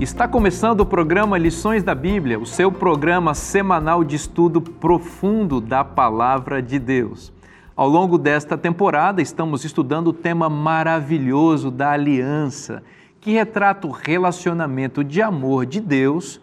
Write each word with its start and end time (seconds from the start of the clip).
Está 0.00 0.26
começando 0.26 0.80
o 0.80 0.86
programa 0.86 1.38
Lições 1.38 1.84
da 1.84 1.94
Bíblia, 1.94 2.36
o 2.36 2.44
seu 2.44 2.70
programa 2.70 3.32
semanal 3.32 4.02
de 4.02 4.16
estudo 4.16 4.60
profundo 4.60 5.60
da 5.60 5.84
Palavra 5.84 6.60
de 6.60 6.80
Deus. 6.80 7.32
Ao 7.76 7.88
longo 7.88 8.18
desta 8.18 8.58
temporada, 8.58 9.22
estamos 9.22 9.64
estudando 9.64 10.08
o 10.08 10.12
tema 10.12 10.50
maravilhoso 10.50 11.70
da 11.70 11.92
aliança, 11.92 12.82
que 13.20 13.34
retrata 13.34 13.86
o 13.86 13.92
relacionamento 13.92 15.04
de 15.04 15.22
amor 15.22 15.64
de 15.64 15.80
Deus 15.80 16.40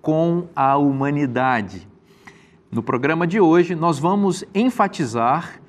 com 0.00 0.48
a 0.56 0.74
humanidade. 0.78 1.86
No 2.72 2.82
programa 2.82 3.26
de 3.26 3.38
hoje, 3.38 3.74
nós 3.74 3.98
vamos 3.98 4.44
enfatizar 4.54 5.60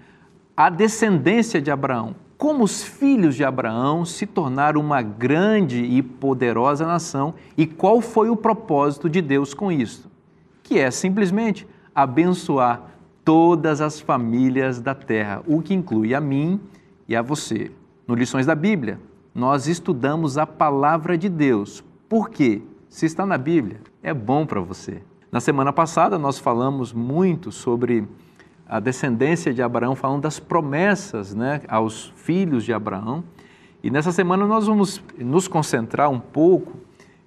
a 0.56 0.70
descendência 0.70 1.62
de 1.62 1.70
Abraão, 1.70 2.16
como 2.38 2.64
os 2.64 2.84
filhos 2.84 3.36
de 3.36 3.44
Abraão 3.44 4.04
se 4.04 4.26
tornaram 4.26 4.82
uma 4.82 5.02
grande 5.02 5.84
e 5.84 6.02
poderosa 6.02 6.86
nação 6.86 7.34
e 7.58 7.66
qual 7.66 8.02
foi 8.02 8.30
o 8.30 8.36
propósito 8.36 9.10
de 9.10 9.22
Deus 9.22 9.54
com 9.54 9.72
isso, 9.72 10.10
que 10.62 10.78
é 10.78 10.92
simplesmente 10.92 11.68
abençoar 11.94 12.92
todas 13.24 13.82
as 13.82 14.00
famílias 14.00 14.82
da 14.82 14.94
terra, 14.94 15.42
o 15.48 15.62
que 15.62 15.74
inclui 15.74 16.14
a 16.14 16.22
mim 16.22 16.60
e 17.08 17.16
a 17.16 17.22
você. 17.22 17.72
No 18.08 18.14
Lições 18.14 18.46
da 18.46 18.54
Bíblia, 18.54 19.00
nós 19.34 19.68
estudamos 19.68 20.38
a 20.38 20.46
palavra 20.46 21.18
de 21.18 21.30
Deus. 21.30 21.84
Por 22.08 22.30
quê? 22.30 22.62
Se 22.90 23.06
está 23.06 23.26
na 23.26 23.38
Bíblia, 23.38 23.82
é 24.04 24.14
bom 24.14 24.46
para 24.46 24.62
você. 24.62 25.02
Na 25.32 25.42
semana 25.42 25.74
passada, 25.74 26.18
nós 26.20 26.38
falamos 26.38 26.94
muito 26.94 27.52
sobre 27.52 28.08
a 28.68 28.80
descendência 28.80 29.54
de 29.54 29.62
Abraão, 29.62 29.96
falando 29.96 30.24
das 30.24 30.40
promessas 30.40 31.34
né, 31.36 31.62
aos 31.68 32.12
filhos 32.16 32.64
de 32.64 32.74
Abraão. 32.74 33.24
E 33.84 33.92
nessa 33.92 34.12
semana 34.12 34.46
nós 34.46 34.66
vamos 34.66 35.04
nos 35.18 35.48
concentrar 35.48 36.10
um 36.10 36.20
pouco 36.20 36.74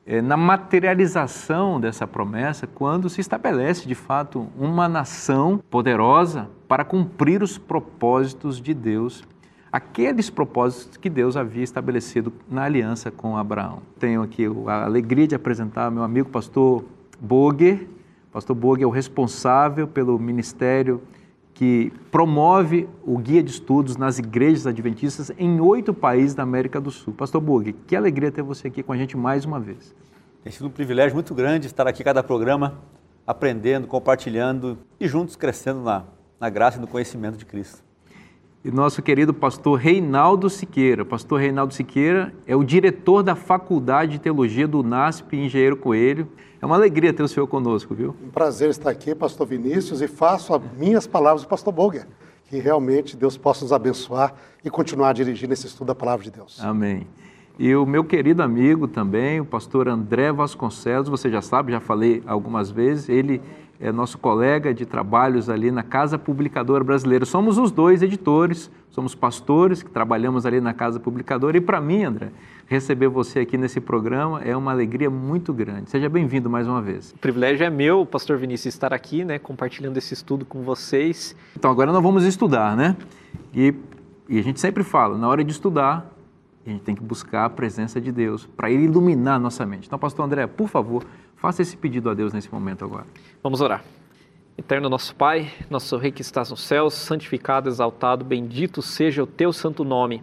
eh, 0.05 0.21
na 0.21 0.37
materialização 0.37 1.81
dessa 1.81 2.07
promessa, 2.07 2.67
quando 2.67 3.09
se 3.09 3.21
estabelece 3.21 3.87
de 3.87 3.95
fato 3.95 4.49
uma 4.59 4.89
nação 4.89 5.63
poderosa 5.71 6.49
para 6.67 6.85
cumprir 6.85 7.43
os 7.43 7.57
propósitos 7.57 8.61
de 8.61 8.75
Deus, 8.75 9.23
aqueles 9.71 10.29
propósitos 10.29 10.97
que 10.97 11.09
Deus 11.09 11.37
havia 11.37 11.63
estabelecido 11.63 12.33
na 12.51 12.65
aliança 12.65 13.11
com 13.11 13.37
Abraão. 13.37 13.81
Tenho 14.01 14.23
aqui 14.23 14.47
a 14.67 14.85
alegria 14.85 15.29
de 15.29 15.37
apresentar 15.37 15.91
meu 15.91 16.03
amigo 16.03 16.29
pastor 16.29 16.85
Boger. 17.21 17.87
Pastor 18.33 18.57
Boger 18.57 18.83
é 18.83 18.87
o 18.87 18.91
responsável 18.91 19.87
pelo 19.87 20.19
ministério 20.19 21.01
que 21.59 21.93
promove 22.13 22.89
o 23.05 23.19
guia 23.19 23.43
de 23.43 23.51
estudos 23.51 23.97
nas 23.97 24.17
igrejas 24.21 24.65
adventistas 24.65 25.33
em 25.37 25.59
oito 25.59 25.93
países 25.93 26.33
da 26.33 26.45
América 26.45 26.81
do 26.81 26.89
Sul. 26.89 27.13
Pastor 27.13 27.41
Bug, 27.41 27.73
que 27.85 27.97
alegria 27.97 28.31
ter 28.31 28.43
você 28.43 28.69
aqui 28.69 28.81
com 28.81 28.93
a 28.93 28.97
gente 28.97 29.17
mais 29.17 29.45
uma 29.45 29.59
vez. 29.59 29.93
Tem 30.45 30.53
sido 30.53 30.69
um 30.69 30.71
privilégio 30.71 31.15
muito 31.15 31.35
grande 31.35 31.67
estar 31.67 31.89
aqui 31.89 32.05
cada 32.05 32.23
programa, 32.23 32.79
aprendendo, 33.27 33.89
compartilhando 33.89 34.79
e 35.01 35.09
juntos 35.09 35.35
crescendo 35.35 35.81
na, 35.83 36.05
na 36.39 36.49
graça 36.49 36.79
e 36.79 36.81
no 36.81 36.87
conhecimento 36.87 37.37
de 37.37 37.45
Cristo. 37.45 37.88
E 38.65 38.73
nosso 38.73 39.01
querido 39.01 39.33
pastor 39.33 39.79
Reinaldo 39.79 40.51
Siqueira. 40.51 41.05
Pastor 41.05 41.41
Reinaldo 41.41 41.73
Siqueira 41.73 42.35
é 42.45 42.57
o 42.57 42.65
diretor 42.65 43.23
da 43.23 43.37
Faculdade 43.37 44.13
de 44.13 44.19
Teologia 44.19 44.67
do 44.67 44.83
NASP 44.83 45.37
Engenheiro 45.37 45.77
Coelho 45.77 46.29
é 46.61 46.67
uma 46.67 46.75
alegria 46.75 47.13
ter 47.13 47.23
o 47.23 47.29
senhor 47.29 47.47
conosco, 47.47 47.95
viu? 47.95 48.17
Um 48.21 48.31
prazer 48.31 48.69
estar 48.71 48.91
aqui, 48.91 49.15
pastor 49.15 49.47
Vinícius, 49.47 50.01
e 50.01 50.09
faço 50.09 50.53
as 50.53 50.61
minhas 50.77 51.07
palavras 51.07 51.43
do 51.43 51.49
pastor 51.49 51.73
Boger. 51.73 52.05
Que 52.51 52.59
realmente 52.59 53.17
Deus 53.17 53.37
possa 53.37 53.63
nos 53.65 53.73
abençoar 53.73 54.35
e 54.65 54.69
continuar 54.69 55.13
dirigindo 55.13 55.53
esse 55.53 55.69
estudo 55.69 55.87
da 55.87 55.95
palavra 55.95 56.25
de 56.25 56.33
Deus. 56.33 56.59
Amém. 56.61 57.07
E 57.61 57.75
o 57.77 57.87
meu 57.87 58.03
querido 58.03 58.43
amigo 58.43 58.89
também, 58.89 59.41
o 59.41 59.45
pastor 59.45 59.87
André 59.87 60.33
Vasconcelos, 60.33 61.09
você 61.09 61.31
já 61.31 61.41
sabe, 61.41 61.71
já 61.71 61.81
falei 61.81 62.25
algumas 62.27 62.71
vezes, 62.71 63.09
ele 63.09 63.41
é 63.81 63.93
nosso 63.93 64.19
colega 64.19 64.75
de 64.75 64.85
trabalhos 64.85 65.49
ali 65.49 65.71
na 65.71 65.83
Casa 65.83 66.19
Publicadora 66.19 66.83
Brasileira. 66.83 67.25
Somos 67.25 67.59
os 67.59 67.71
dois 67.71 68.03
editores, 68.03 68.71
somos 68.91 69.15
pastores 69.15 69.83
que 69.83 69.91
trabalhamos 69.91 70.45
ali 70.45 70.61
na 70.61 70.75
Casa 70.75 70.99
Publicadora. 70.99 71.57
E 71.57 71.61
para 71.61 71.81
mim, 71.81 72.03
André, 72.03 72.31
receber 72.67 73.09
você 73.09 73.41
aqui 73.41 73.57
nesse 73.57 73.81
programa 73.81 74.43
é 74.43 74.57
uma 74.57 74.73
alegria 74.73 75.09
muito 75.09 75.53
grande. 75.53 75.91
Seja 75.91 76.09
bem-vindo 76.09 76.51
mais 76.51 76.67
uma 76.67 76.83
vez. 76.83 77.13
O 77.13 77.19
privilégio 77.19 77.65
é 77.65 77.71
meu, 77.71 78.05
pastor 78.05 78.37
Vinícius, 78.37 78.75
estar 78.75 78.93
aqui, 78.93 79.25
né, 79.25 79.39
compartilhando 79.39 79.97
esse 79.97 80.13
estudo 80.13 80.45
com 80.45 80.63
vocês. 80.63 81.37
Então 81.57 81.71
agora 81.71 81.93
nós 81.93 82.03
vamos 82.03 82.25
estudar, 82.25 82.77
né? 82.77 82.97
E, 83.55 83.73
e 84.29 84.41
a 84.41 84.43
gente 84.43 84.59
sempre 84.59 84.83
fala, 84.83 85.17
na 85.17 85.29
hora 85.29 85.45
de 85.45 85.53
estudar, 85.53 86.13
a 86.67 86.71
gente 86.71 86.83
tem 86.83 86.95
que 86.95 87.03
buscar 87.03 87.45
a 87.45 87.51
presença 87.51 88.01
de 88.01 88.11
Deus 88.11 88.45
para 88.45 88.71
ele 88.71 88.85
iluminar 88.85 89.37
a 89.37 89.39
nossa 89.39 89.65
mente. 89.65 89.87
Então, 89.87 89.99
pastor 89.99 90.27
André, 90.27 90.47
por 90.47 90.69
favor, 90.69 91.05
faça 91.39 91.63
esse 91.63 91.77
pedido 91.77 92.11
a 92.11 92.15
Deus 92.15 92.33
nesse 92.33 92.53
momento 92.53 92.85
agora. 92.85 93.07
Vamos 93.43 93.61
orar. 93.61 93.85
Eterno 94.57 94.89
nosso 94.89 95.15
Pai, 95.15 95.53
nosso 95.71 95.97
Rei 95.97 96.11
que 96.11 96.21
estás 96.21 96.51
nos 96.51 96.61
céus, 96.63 96.95
santificado, 96.95 97.69
exaltado, 97.69 98.25
bendito 98.25 98.83
seja 98.83 99.23
o 99.23 99.27
teu 99.27 99.53
santo 99.53 99.85
nome. 99.85 100.23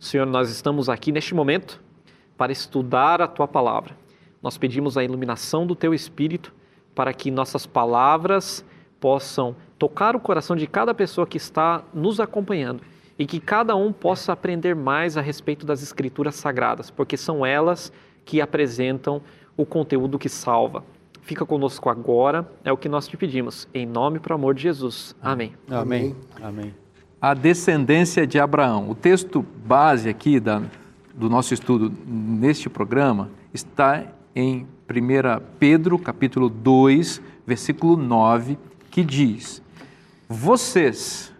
Senhor, 0.00 0.26
nós 0.26 0.50
estamos 0.50 0.88
aqui 0.88 1.12
neste 1.12 1.34
momento 1.34 1.82
para 2.36 2.52
estudar 2.52 3.20
a 3.20 3.28
tua 3.28 3.46
palavra. 3.46 3.94
Nós 4.42 4.56
pedimos 4.56 4.96
a 4.96 5.04
iluminação 5.04 5.66
do 5.66 5.74
teu 5.74 5.92
espírito 5.92 6.54
para 6.94 7.12
que 7.12 7.30
nossas 7.30 7.66
palavras 7.66 8.64
possam 8.98 9.54
tocar 9.78 10.16
o 10.16 10.20
coração 10.20 10.56
de 10.56 10.66
cada 10.66 10.94
pessoa 10.94 11.26
que 11.26 11.36
está 11.36 11.84
nos 11.92 12.18
acompanhando 12.18 12.80
e 13.18 13.26
que 13.26 13.40
cada 13.40 13.76
um 13.76 13.92
possa 13.92 14.32
aprender 14.32 14.74
mais 14.74 15.18
a 15.18 15.20
respeito 15.20 15.66
das 15.66 15.82
escrituras 15.82 16.34
sagradas, 16.34 16.90
porque 16.90 17.16
são 17.16 17.44
elas 17.44 17.92
que 18.24 18.40
apresentam 18.40 19.22
o 19.56 19.64
conteúdo 19.64 20.18
que 20.18 20.28
salva. 20.28 20.84
Fica 21.22 21.44
conosco 21.44 21.88
agora, 21.90 22.48
é 22.64 22.72
o 22.72 22.76
que 22.76 22.88
nós 22.88 23.08
te 23.08 23.16
pedimos, 23.16 23.68
em 23.74 23.84
nome 23.84 24.20
e 24.24 24.32
amor 24.32 24.54
de 24.54 24.62
Jesus. 24.62 25.14
Amém. 25.20 25.54
Amém. 25.68 26.14
Amém 26.40 26.74
a 27.20 27.34
descendência 27.34 28.26
de 28.26 28.38
Abraão. 28.38 28.88
O 28.90 28.94
texto 28.94 29.44
base 29.64 30.08
aqui 30.08 30.38
da, 30.38 30.62
do 31.14 31.28
nosso 31.28 31.54
estudo 31.54 31.92
neste 32.06 32.68
programa 32.68 33.30
está 33.52 34.04
em 34.34 34.66
1 34.88 35.42
Pedro, 35.58 35.98
capítulo 35.98 36.48
2, 36.48 37.20
versículo 37.46 37.96
9, 37.96 38.58
que 38.90 39.02
diz: 39.02 39.62
Vocês, 40.28 41.32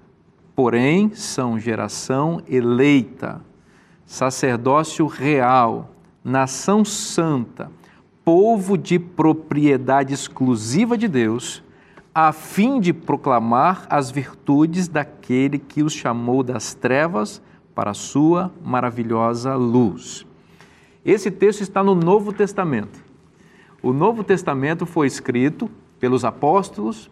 porém, 0.55 1.13
são 1.15 1.59
geração 1.59 2.43
eleita, 2.49 3.41
sacerdócio 4.05 5.07
real, 5.07 5.91
nação 6.25 6.85
santa, 6.85 7.71
povo 8.27 8.77
de 8.77 8.99
propriedade 8.99 10.13
exclusiva 10.13 10.99
de 10.99 11.07
Deus 11.07 11.63
a 12.13 12.33
fim 12.33 12.81
de 12.81 12.93
proclamar 12.93 13.87
as 13.89 14.11
virtudes 14.11 14.89
daquele 14.89 15.61
que 15.61 15.81
os 15.81 15.93
chamou 15.93 16.43
das 16.43 16.75
trevas 16.75 17.41
para 17.73 17.93
a 17.93 17.95
sua 17.95 18.53
maravilhosa 18.65 19.55
luz. 19.55 20.27
Esse 21.05 21.31
texto 21.31 21.61
está 21.61 21.85
no 21.85 21.95
Novo 21.95 22.33
Testamento. 22.33 22.99
O 23.81 23.93
Novo 23.93 24.25
Testamento 24.25 24.87
foi 24.87 25.07
escrito 25.07 25.71
pelos 26.01 26.25
apóstolos 26.25 27.09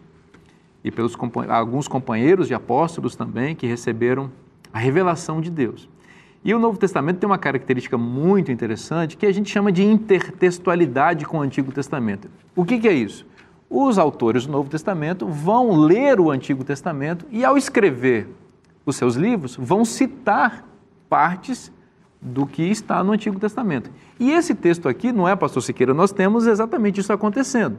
e 0.83 0.91
pelos 0.91 1.15
alguns 1.47 1.87
companheiros 1.87 2.49
de 2.49 2.53
apóstolos 2.53 3.15
também 3.15 3.55
que 3.55 3.65
receberam 3.65 4.29
a 4.73 4.79
revelação 4.79 5.39
de 5.39 5.49
Deus. 5.49 5.87
E 6.45 6.53
o 6.53 6.59
Novo 6.59 6.77
Testamento 6.77 7.17
tem 7.17 7.27
uma 7.27 7.37
característica 7.37 7.97
muito 7.97 8.51
interessante 8.51 9.17
que 9.17 9.25
a 9.25 9.33
gente 9.33 9.49
chama 9.49 9.71
de 9.71 9.83
intertextualidade 9.83 11.25
com 11.25 11.39
o 11.39 11.41
Antigo 11.41 11.71
Testamento. 11.71 12.29
O 12.55 12.63
que, 12.63 12.79
que 12.79 12.87
é 12.87 12.93
isso? 12.93 13.25
os 13.69 13.97
autores 13.97 14.45
do 14.45 14.51
Novo 14.51 14.69
Testamento 14.69 15.27
vão 15.27 15.75
ler 15.75 16.19
o 16.19 16.31
Antigo 16.31 16.63
Testamento 16.63 17.25
e, 17.31 17.43
ao 17.43 17.57
escrever 17.57 18.29
os 18.85 18.95
seus 18.95 19.15
livros, 19.15 19.55
vão 19.55 19.83
citar 19.83 20.65
partes 21.09 21.71
do 22.21 22.45
que 22.45 22.63
está 22.63 23.03
no 23.03 23.11
Antigo 23.11 23.39
Testamento. 23.39 23.91
E 24.19 24.31
esse 24.31 24.55
texto 24.55 24.87
aqui, 24.87 25.11
não 25.11 25.27
é, 25.27 25.35
pastor 25.35 25.61
Siqueira, 25.61 25.93
nós 25.93 26.11
temos 26.11 26.47
exatamente 26.47 26.99
isso 26.99 27.11
acontecendo. 27.11 27.77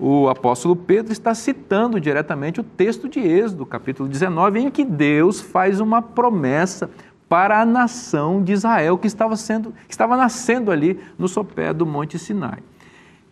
O 0.00 0.28
apóstolo 0.28 0.74
Pedro 0.74 1.12
está 1.12 1.34
citando 1.34 2.00
diretamente 2.00 2.60
o 2.60 2.64
texto 2.64 3.08
de 3.08 3.20
Êxodo, 3.20 3.66
capítulo 3.66 4.08
19, 4.08 4.58
em 4.58 4.70
que 4.70 4.84
Deus 4.84 5.40
faz 5.40 5.80
uma 5.80 6.00
promessa 6.00 6.90
para 7.32 7.62
a 7.62 7.64
nação 7.64 8.44
de 8.44 8.52
Israel 8.52 8.98
que 8.98 9.06
estava, 9.06 9.36
sendo, 9.36 9.72
que 9.88 9.94
estava 9.94 10.18
nascendo 10.18 10.70
ali 10.70 11.00
no 11.16 11.26
sopé 11.26 11.72
do 11.72 11.86
Monte 11.86 12.18
Sinai. 12.18 12.58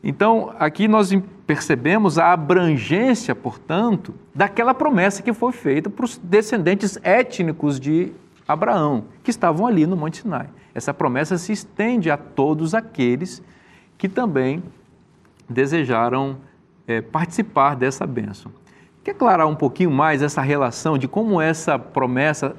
Então, 0.02 0.54
aqui 0.58 0.88
nós 0.88 1.12
percebemos 1.46 2.18
a 2.18 2.32
abrangência, 2.32 3.34
portanto, 3.34 4.14
daquela 4.34 4.72
promessa 4.72 5.22
que 5.22 5.34
foi 5.34 5.52
feita 5.52 5.90
para 5.90 6.06
os 6.06 6.16
descendentes 6.16 6.98
étnicos 7.02 7.78
de 7.78 8.10
Abraão, 8.48 9.04
que 9.22 9.30
estavam 9.30 9.66
ali 9.66 9.86
no 9.86 9.98
Monte 9.98 10.22
Sinai. 10.22 10.48
Essa 10.74 10.94
promessa 10.94 11.36
se 11.36 11.52
estende 11.52 12.10
a 12.10 12.16
todos 12.16 12.74
aqueles 12.74 13.42
que 13.98 14.08
também 14.08 14.62
desejaram 15.46 16.38
é, 16.86 17.02
participar 17.02 17.76
dessa 17.76 18.06
bênção. 18.06 18.50
Quer 19.02 19.12
aclarar 19.12 19.46
um 19.46 19.56
pouquinho 19.56 19.90
mais 19.90 20.20
essa 20.20 20.42
relação 20.42 20.98
de 20.98 21.08
como 21.08 21.40
essa 21.40 21.78
promessa 21.78 22.54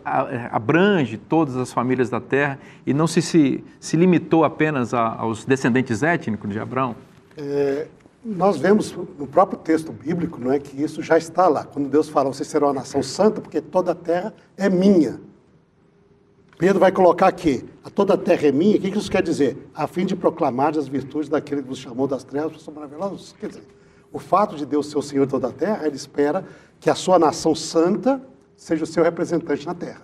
abrange 0.52 1.16
todas 1.16 1.56
as 1.56 1.72
famílias 1.72 2.10
da 2.10 2.20
terra 2.20 2.58
e 2.86 2.94
não 2.94 3.06
se, 3.06 3.22
se, 3.22 3.64
se 3.80 3.96
limitou 3.96 4.44
apenas 4.44 4.92
a, 4.92 5.16
aos 5.16 5.46
descendentes 5.46 6.02
étnicos 6.02 6.50
de 6.50 6.60
Abraão? 6.60 6.96
É, 7.38 7.88
nós 8.26 8.58
vemos 8.58 8.92
no 8.92 9.28
próprio 9.28 9.60
texto 9.60 9.92
bíblico 9.92 10.40
não 10.40 10.52
é, 10.52 10.58
que 10.60 10.82
isso 10.82 11.04
já 11.04 11.16
está 11.16 11.48
lá. 11.48 11.64
Quando 11.64 11.88
Deus 11.88 12.10
fala, 12.10 12.34
vocês 12.34 12.48
serão 12.48 12.68
uma 12.68 12.74
nação 12.74 13.04
santa, 13.04 13.40
porque 13.40 13.62
toda 13.62 13.92
a 13.92 13.96
terra 13.96 14.34
é 14.58 14.68
minha. 14.68 15.22
Pedro 16.58 16.80
vai 16.80 16.92
colocar 16.92 17.28
aqui, 17.28 17.66
a 17.84 17.90
toda 17.90 18.14
a 18.14 18.18
terra 18.18 18.48
é 18.48 18.52
minha, 18.52 18.78
o 18.78 18.80
que 18.80 18.90
isso 18.90 19.10
quer 19.10 19.24
dizer? 19.24 19.70
A 19.74 19.88
fim 19.88 20.06
de 20.06 20.16
proclamar 20.16 20.78
as 20.78 20.88
virtudes 20.88 21.30
daquele 21.30 21.62
que 21.64 21.68
vos 21.68 21.80
chamou 21.80 22.08
das 22.08 22.24
trevas 22.24 22.52
para 22.52 22.62
sua 22.62 22.74
maravilhosa. 22.74 23.34
Quer 23.40 23.48
dizer, 23.48 23.64
o 24.12 24.20
fato 24.20 24.56
de 24.56 24.66
Deus 24.66 24.88
ser 24.88 24.98
o 24.98 25.02
Senhor 25.02 25.26
de 25.26 25.32
toda 25.32 25.48
a 25.48 25.52
terra, 25.52 25.86
ele 25.86 25.96
espera 25.96 26.46
que 26.80 26.90
a 26.90 26.96
sua 26.96 27.18
nação 27.18 27.56
santa 27.56 28.22
seja 28.56 28.84
o 28.84 28.88
seu 28.88 29.04
representante 29.04 29.66
na 29.66 29.74
terra. 29.74 30.02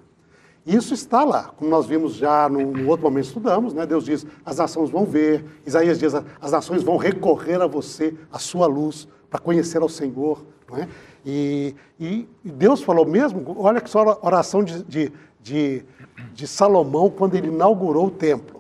Isso 0.66 0.94
está 0.94 1.24
lá, 1.24 1.54
como 1.56 1.70
nós 1.70 1.86
vimos 1.86 2.16
já 2.16 2.50
no, 2.50 2.60
no 2.60 2.90
outro 2.90 3.06
momento 3.06 3.26
estudamos, 3.26 3.74
né? 3.74 3.86
Deus 3.86 4.04
diz: 4.04 4.26
as 4.46 4.58
nações 4.58 4.90
vão 4.90 5.06
ver, 5.06 5.46
Isaías 5.66 5.98
diz: 5.98 6.14
as 6.14 6.52
nações 6.52 6.84
vão 6.84 6.98
recorrer 6.98 7.62
a 7.62 7.68
você, 7.68 8.14
a 8.32 8.38
sua 8.38 8.68
luz, 8.68 9.08
para 9.30 9.40
conhecer 9.40 9.82
ao 9.82 9.88
Senhor. 9.88 10.46
Não 10.70 10.78
é? 10.78 10.90
e, 11.26 11.76
e, 12.00 12.28
Deus 12.44 12.82
falou 12.82 13.06
mesmo, 13.06 13.56
olha 13.58 13.80
que 13.80 13.90
só 13.90 14.20
oração 14.22 14.62
de, 14.62 14.84
de, 14.84 15.14
de, 15.42 15.86
de 16.34 16.48
Salomão 16.48 17.10
quando 17.10 17.36
ele 17.36 17.48
inaugurou 17.48 18.08
o 18.08 18.12
templo. 18.12 18.57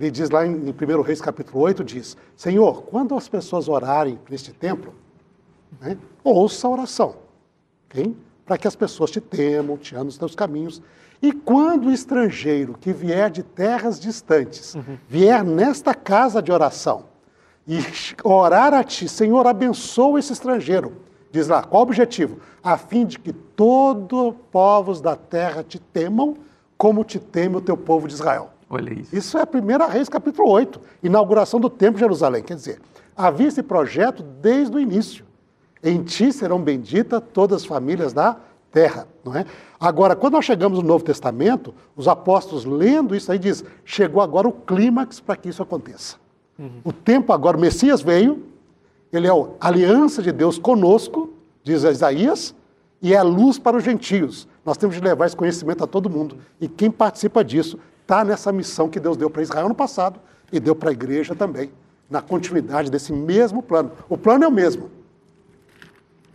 Ele 0.00 0.10
diz 0.10 0.30
lá 0.30 0.46
em 0.46 0.54
1 0.54 1.02
Reis 1.02 1.20
capítulo 1.20 1.60
8, 1.60 1.84
diz, 1.84 2.16
Senhor, 2.34 2.84
quando 2.84 3.14
as 3.14 3.28
pessoas 3.28 3.68
orarem 3.68 4.18
neste 4.30 4.50
templo, 4.50 4.94
né, 5.78 5.98
ouça 6.24 6.66
a 6.66 6.70
oração, 6.70 7.16
okay? 7.84 8.16
para 8.46 8.56
que 8.56 8.66
as 8.66 8.74
pessoas 8.74 9.10
te 9.10 9.20
temam, 9.20 9.76
te 9.76 9.94
andem 9.94 10.06
nos 10.06 10.18
teus 10.18 10.34
caminhos. 10.34 10.82
E 11.20 11.32
quando 11.32 11.88
o 11.88 11.92
estrangeiro 11.92 12.74
que 12.80 12.92
vier 12.92 13.30
de 13.30 13.42
terras 13.42 14.00
distantes, 14.00 14.74
uhum. 14.74 14.96
vier 15.06 15.44
nesta 15.44 15.94
casa 15.94 16.40
de 16.42 16.50
oração 16.50 17.04
e 17.68 17.78
orar 18.24 18.72
a 18.72 18.82
ti, 18.82 19.06
Senhor, 19.06 19.46
abençoa 19.46 20.18
esse 20.18 20.32
estrangeiro. 20.32 20.96
Diz 21.30 21.46
lá, 21.46 21.62
qual 21.62 21.82
o 21.82 21.86
objetivo? 21.86 22.40
A 22.60 22.76
fim 22.76 23.04
de 23.04 23.18
que 23.18 23.32
todos 23.32 24.34
povos 24.50 25.00
da 25.00 25.14
terra 25.14 25.62
te 25.62 25.78
temam, 25.78 26.36
como 26.76 27.04
te 27.04 27.20
teme 27.20 27.56
o 27.56 27.60
teu 27.60 27.76
povo 27.76 28.08
de 28.08 28.14
Israel. 28.14 28.50
Olha 28.70 28.92
isso. 28.92 29.14
Isso 29.14 29.36
é 29.36 29.42
a 29.42 29.46
primeira 29.46 29.88
Reis, 29.88 30.08
capítulo 30.08 30.48
8, 30.48 30.80
inauguração 31.02 31.58
do 31.58 31.68
Templo 31.68 31.94
de 31.94 32.00
Jerusalém. 32.00 32.40
Quer 32.40 32.54
dizer, 32.54 32.80
havia 33.16 33.48
esse 33.48 33.64
projeto 33.64 34.22
desde 34.22 34.76
o 34.76 34.78
início. 34.78 35.24
Em 35.82 36.00
ti 36.04 36.32
serão 36.32 36.62
benditas 36.62 37.20
todas 37.32 37.62
as 37.62 37.66
famílias 37.66 38.12
da 38.12 38.36
terra, 38.70 39.08
não 39.24 39.34
é? 39.34 39.44
Agora, 39.78 40.14
quando 40.14 40.34
nós 40.34 40.44
chegamos 40.44 40.78
no 40.78 40.86
Novo 40.86 41.02
Testamento, 41.02 41.74
os 41.96 42.06
apóstolos 42.06 42.64
lendo 42.64 43.16
isso 43.16 43.32
aí 43.32 43.38
diz: 43.38 43.64
chegou 43.84 44.22
agora 44.22 44.46
o 44.46 44.52
clímax 44.52 45.18
para 45.18 45.34
que 45.36 45.48
isso 45.48 45.62
aconteça. 45.62 46.16
Uhum. 46.56 46.80
O 46.84 46.92
tempo 46.92 47.32
agora, 47.32 47.56
o 47.56 47.60
Messias 47.60 48.00
veio, 48.00 48.44
ele 49.12 49.26
é 49.26 49.30
a 49.30 49.68
aliança 49.68 50.22
de 50.22 50.30
Deus 50.30 50.58
conosco, 50.58 51.32
diz 51.64 51.82
Isaías, 51.82 52.54
e 53.02 53.14
é 53.14 53.16
a 53.16 53.22
luz 53.22 53.58
para 53.58 53.76
os 53.76 53.82
gentios. 53.82 54.46
Nós 54.64 54.76
temos 54.76 54.94
de 54.94 55.02
levar 55.02 55.26
esse 55.26 55.34
conhecimento 55.34 55.82
a 55.82 55.86
todo 55.86 56.08
mundo. 56.08 56.36
E 56.60 56.68
quem 56.68 56.90
participa 56.90 57.42
disso 57.42 57.78
está 58.10 58.24
nessa 58.24 58.50
missão 58.50 58.88
que 58.88 58.98
Deus 58.98 59.16
deu 59.16 59.30
para 59.30 59.40
Israel 59.40 59.68
no 59.68 59.74
passado 59.74 60.18
e 60.52 60.58
deu 60.58 60.74
para 60.74 60.90
a 60.90 60.92
igreja 60.92 61.32
também, 61.32 61.70
na 62.10 62.20
continuidade 62.20 62.90
desse 62.90 63.12
mesmo 63.12 63.62
plano. 63.62 63.92
O 64.08 64.18
plano 64.18 64.44
é 64.44 64.48
o 64.48 64.50
mesmo. 64.50 64.90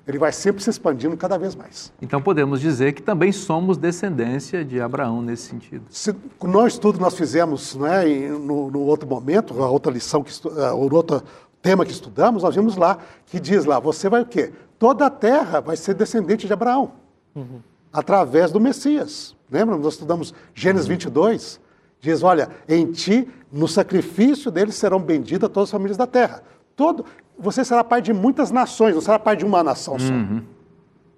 Ele 0.07 0.18
vai 0.18 0.31
sempre 0.31 0.63
se 0.63 0.69
expandindo 0.69 1.18
cada 1.18 1.38
vez 1.38 1.54
mais. 1.54 1.92
Então 2.01 2.22
podemos 2.22 2.62
dizer 2.62 2.94
que 2.94 3.01
também 3.01 3.33
somos 3.33 3.75
descendência 3.75 4.63
de 4.63 4.80
Abraão 4.80 5.22
nesse 5.22 5.50
sentido. 5.50 5.83
Se, 5.89 6.16
no 6.42 6.66
estudo 6.66 6.98
nós 6.98 7.16
fizemos 7.16 7.75
não 7.75 7.88
é, 7.88 8.06
no, 8.30 8.72
no 8.72 8.81
outro 8.81 9.10
momento, 9.10 9.62
a 9.62 9.69
outra 9.69 9.92
lição, 9.92 10.24
que, 10.24 10.31
eh, 10.31 10.72
o 10.72 10.94
outro 10.94 11.24
tema 11.62 11.83
que 11.83 11.92
estudamos, 11.92 12.44
nós 12.44 12.56
vimos 12.56 12.77
lá, 12.77 13.00
que 13.25 13.38
diz 13.39 13.66
lá, 13.66 13.80
você 13.80 14.07
vai 14.07 14.22
o 14.22 14.25
quê? 14.25 14.54
Toda 14.80 15.07
a 15.07 15.10
terra 15.10 15.60
vai 15.60 15.75
ser 15.75 15.95
descendente 15.95 16.48
de 16.48 16.54
Abraão, 16.54 16.92
uhum. 17.36 17.60
através 17.92 18.51
do 18.51 18.62
Messias. 18.62 19.36
Lembra? 19.50 19.75
Nós 19.77 19.94
estudamos 19.94 20.33
Gênesis 20.54 20.88
22, 20.88 21.65
Diz: 22.06 22.22
Olha, 22.22 22.50
em 22.69 22.92
ti, 22.92 23.28
no 23.52 23.68
sacrifício 23.68 24.52
deles 24.52 24.75
serão 24.75 25.00
benditas 25.00 25.50
todas 25.50 25.69
as 25.69 25.72
famílias 25.72 25.98
da 25.98 26.06
terra. 26.06 26.44
Todo, 26.75 27.04
você 27.38 27.66
será 27.66 27.84
pai 27.84 28.00
de 28.00 28.13
muitas 28.13 28.52
nações, 28.52 28.94
não 28.94 29.02
será 29.02 29.18
pai 29.18 29.36
de 29.36 29.44
uma 29.44 29.63
nação 29.63 29.98
só. 29.98 30.13
Uhum. 30.13 30.44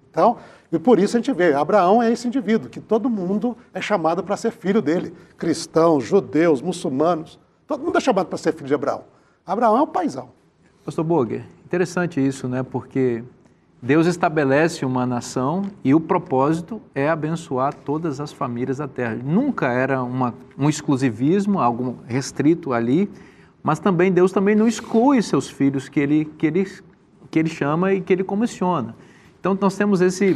Então, 0.10 0.38
e 0.72 0.80
por 0.80 0.98
isso 0.98 1.18
a 1.18 1.20
gente 1.20 1.34
vê, 1.34 1.54
Abraão 1.54 2.02
é 2.02 2.10
esse 2.10 2.26
indivíduo, 2.26 2.70
que 2.70 2.80
todo 2.80 3.10
mundo 3.10 3.58
é 3.74 3.82
chamado 3.82 4.24
para 4.24 4.38
ser 4.38 4.52
filho 4.52 4.82
dele. 4.82 5.14
Cristãos, 5.38 6.06
judeus, 6.06 6.62
muçulmanos, 6.62 7.38
todo 7.68 7.84
mundo 7.84 7.98
é 7.98 8.02
chamado 8.02 8.28
para 8.28 8.38
ser 8.38 8.54
filho 8.54 8.68
de 8.68 8.74
Abraão. 8.74 9.04
Abraão 9.46 9.78
é 9.78 9.82
o 9.82 9.88
paizão. 9.88 10.30
Pastor 10.86 11.04
Boger, 11.04 11.46
interessante 11.66 12.26
isso, 12.26 12.48
né? 12.48 12.64
Porque 12.64 13.26
Deus 13.82 14.08
estabelece 14.08 14.84
uma 14.84 15.06
nação 15.06 15.62
e 15.84 15.94
o 15.94 16.00
propósito 16.00 16.82
é 16.96 17.10
abençoar 17.10 17.74
todas 17.74 18.20
as 18.20 18.34
famílias 18.34 18.78
da 18.78 18.88
terra. 18.88 19.20
Nunca 19.24 19.68
era 19.68 20.02
uma, 20.02 20.34
um 20.58 20.68
exclusivismo, 20.68 21.60
algo 21.60 22.00
restrito 22.08 22.74
ali, 22.74 23.08
mas 23.62 23.78
também 23.78 24.12
Deus 24.12 24.32
também 24.32 24.56
não 24.56 24.68
exclui 24.68 25.22
seus 25.22 25.48
filhos 25.48 25.88
que 25.88 26.00
ele, 26.00 26.26
que 26.26 26.48
ele, 26.48 26.66
que 27.30 27.38
ele 27.38 27.50
chama 27.50 27.94
e 27.94 28.02
que 28.02 28.12
ele 28.12 28.24
comissiona. 28.24 28.96
Então 29.40 29.56
nós 29.62 29.78
temos 29.78 30.02
esse, 30.02 30.36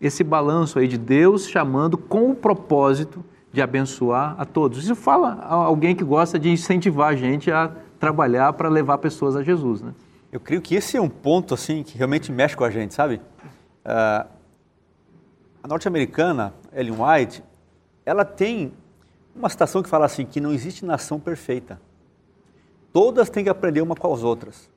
esse 0.00 0.24
balanço 0.24 0.80
aí 0.80 0.88
de 0.88 0.98
Deus 0.98 1.48
chamando 1.48 1.96
com 1.96 2.30
o 2.30 2.34
propósito 2.34 3.24
de 3.52 3.62
abençoar 3.62 4.34
a 4.36 4.44
todos. 4.44 4.82
Isso 4.82 4.96
fala 4.96 5.38
a 5.42 5.54
alguém 5.54 5.94
que 5.94 6.02
gosta 6.02 6.40
de 6.40 6.50
incentivar 6.50 7.10
a 7.10 7.16
gente 7.16 7.52
a 7.52 7.70
trabalhar 8.00 8.52
para 8.54 8.68
levar 8.68 8.98
pessoas 8.98 9.36
a 9.36 9.44
Jesus, 9.44 9.80
né? 9.80 9.92
Eu 10.32 10.38
creio 10.38 10.62
que 10.62 10.74
esse 10.74 10.96
é 10.96 11.00
um 11.00 11.08
ponto 11.08 11.54
assim 11.54 11.82
que 11.82 11.98
realmente 11.98 12.30
mexe 12.30 12.56
com 12.56 12.64
a 12.64 12.70
gente, 12.70 12.94
sabe? 12.94 13.16
Uh, 13.84 14.28
a 15.62 15.68
norte-americana, 15.68 16.54
Ellen 16.72 16.94
White, 17.00 17.42
ela 18.06 18.24
tem 18.24 18.72
uma 19.34 19.48
citação 19.48 19.82
que 19.82 19.88
fala 19.88 20.06
assim, 20.06 20.24
que 20.24 20.40
não 20.40 20.52
existe 20.52 20.84
nação 20.84 21.18
perfeita. 21.18 21.80
Todas 22.92 23.28
têm 23.28 23.44
que 23.44 23.50
aprender 23.50 23.80
uma 23.80 23.94
com 23.94 24.12
as 24.12 24.22
outras, 24.22 24.70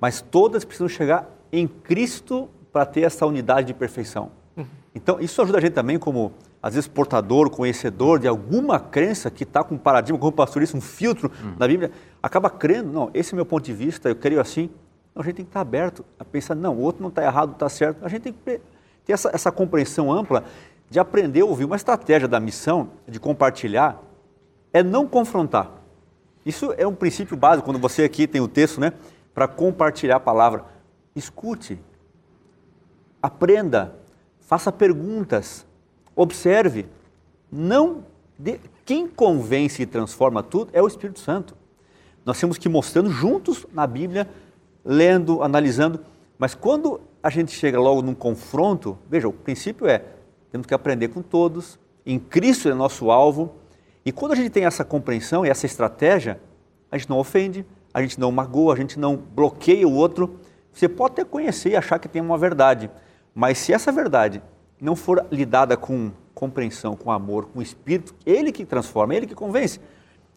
mas 0.00 0.20
todas 0.20 0.64
precisam 0.64 0.88
chegar 0.88 1.28
em 1.52 1.66
Cristo 1.66 2.48
para 2.72 2.84
ter 2.84 3.02
essa 3.02 3.26
unidade 3.26 3.68
de 3.68 3.74
perfeição. 3.74 4.32
Uhum. 4.56 4.66
Então, 4.94 5.20
isso 5.20 5.40
ajuda 5.40 5.58
a 5.58 5.60
gente 5.60 5.72
também 5.72 5.98
como, 5.98 6.32
às 6.62 6.74
vezes, 6.74 6.88
portador, 6.88 7.48
conhecedor 7.50 8.18
de 8.18 8.26
alguma 8.26 8.80
crença 8.80 9.30
que 9.30 9.44
está 9.44 9.62
com 9.62 9.76
um 9.76 9.78
paradigma, 9.78 10.18
como 10.18 10.32
pastor 10.32 10.62
isso, 10.62 10.76
um 10.76 10.80
filtro 10.80 11.30
uhum. 11.42 11.54
na 11.58 11.68
Bíblia, 11.68 11.90
acaba 12.22 12.50
crendo, 12.50 12.92
não, 12.92 13.10
esse 13.14 13.32
é 13.32 13.34
o 13.34 13.36
meu 13.36 13.46
ponto 13.46 13.64
de 13.64 13.72
vista, 13.72 14.08
eu 14.08 14.16
creio 14.16 14.40
assim, 14.40 14.70
a 15.14 15.22
gente 15.22 15.36
tem 15.36 15.44
que 15.44 15.50
estar 15.50 15.60
aberto 15.60 16.04
a 16.18 16.24
pensar, 16.24 16.54
não, 16.54 16.76
o 16.76 16.80
outro 16.80 17.00
não 17.02 17.08
está 17.08 17.22
errado, 17.22 17.52
está 17.52 17.68
certo. 17.68 18.04
A 18.04 18.08
gente 18.08 18.22
tem 18.22 18.32
que 18.32 18.38
ter 18.40 18.60
essa, 19.06 19.30
essa 19.32 19.52
compreensão 19.52 20.12
ampla 20.12 20.44
de 20.90 20.98
aprender 20.98 21.42
a 21.42 21.44
ouvir. 21.44 21.64
Uma 21.64 21.76
estratégia 21.76 22.26
da 22.26 22.40
missão, 22.40 22.90
de 23.06 23.20
compartilhar, 23.20 24.02
é 24.72 24.82
não 24.82 25.06
confrontar. 25.06 25.70
Isso 26.44 26.74
é 26.76 26.86
um 26.86 26.94
princípio 26.94 27.36
básico, 27.36 27.64
quando 27.64 27.78
você 27.78 28.02
aqui 28.02 28.26
tem 28.26 28.40
o 28.40 28.48
texto, 28.48 28.80
né? 28.80 28.92
Para 29.32 29.46
compartilhar 29.46 30.16
a 30.16 30.20
palavra. 30.20 30.64
Escute, 31.14 31.80
aprenda, 33.22 33.94
faça 34.40 34.72
perguntas, 34.72 35.64
observe. 36.14 36.86
Não 37.50 38.04
de... 38.38 38.60
Quem 38.84 39.08
convence 39.08 39.80
e 39.80 39.86
transforma 39.86 40.42
tudo 40.42 40.70
é 40.72 40.82
o 40.82 40.86
Espírito 40.86 41.20
Santo. 41.20 41.56
Nós 42.24 42.38
temos 42.38 42.58
que 42.58 42.68
ir 42.68 42.70
mostrando 42.70 43.10
juntos 43.10 43.64
na 43.72 43.86
Bíblia 43.86 44.28
lendo, 44.84 45.42
analisando. 45.42 46.00
Mas 46.38 46.54
quando 46.54 47.00
a 47.22 47.30
gente 47.30 47.52
chega 47.52 47.80
logo 47.80 48.02
num 48.02 48.14
confronto, 48.14 48.98
veja, 49.08 49.28
o 49.28 49.32
princípio 49.32 49.86
é: 49.86 50.02
temos 50.50 50.66
que 50.66 50.74
aprender 50.74 51.08
com 51.08 51.22
todos, 51.22 51.78
em 52.04 52.18
Cristo 52.18 52.68
é 52.68 52.74
nosso 52.74 53.10
alvo. 53.10 53.54
E 54.04 54.12
quando 54.12 54.32
a 54.32 54.34
gente 54.34 54.50
tem 54.50 54.66
essa 54.66 54.84
compreensão 54.84 55.46
e 55.46 55.48
essa 55.48 55.64
estratégia, 55.64 56.38
a 56.90 56.98
gente 56.98 57.08
não 57.08 57.18
ofende, 57.18 57.64
a 57.92 58.02
gente 58.02 58.20
não 58.20 58.30
magoa, 58.30 58.74
a 58.74 58.76
gente 58.76 58.98
não 58.98 59.16
bloqueia 59.16 59.88
o 59.88 59.94
outro. 59.94 60.38
Você 60.72 60.88
pode 60.88 61.12
até 61.12 61.24
conhecer 61.24 61.70
e 61.70 61.76
achar 61.76 61.98
que 61.98 62.08
tem 62.08 62.20
uma 62.20 62.36
verdade, 62.36 62.90
mas 63.34 63.58
se 63.58 63.72
essa 63.72 63.90
verdade 63.90 64.42
não 64.80 64.94
for 64.94 65.24
lidada 65.30 65.76
com 65.76 66.10
compreensão, 66.34 66.96
com 66.96 67.10
amor, 67.10 67.46
com 67.46 67.62
espírito, 67.62 68.14
ele 68.26 68.52
que 68.52 68.64
transforma, 68.64 69.14
ele 69.14 69.26
que 69.26 69.34
convence. 69.34 69.80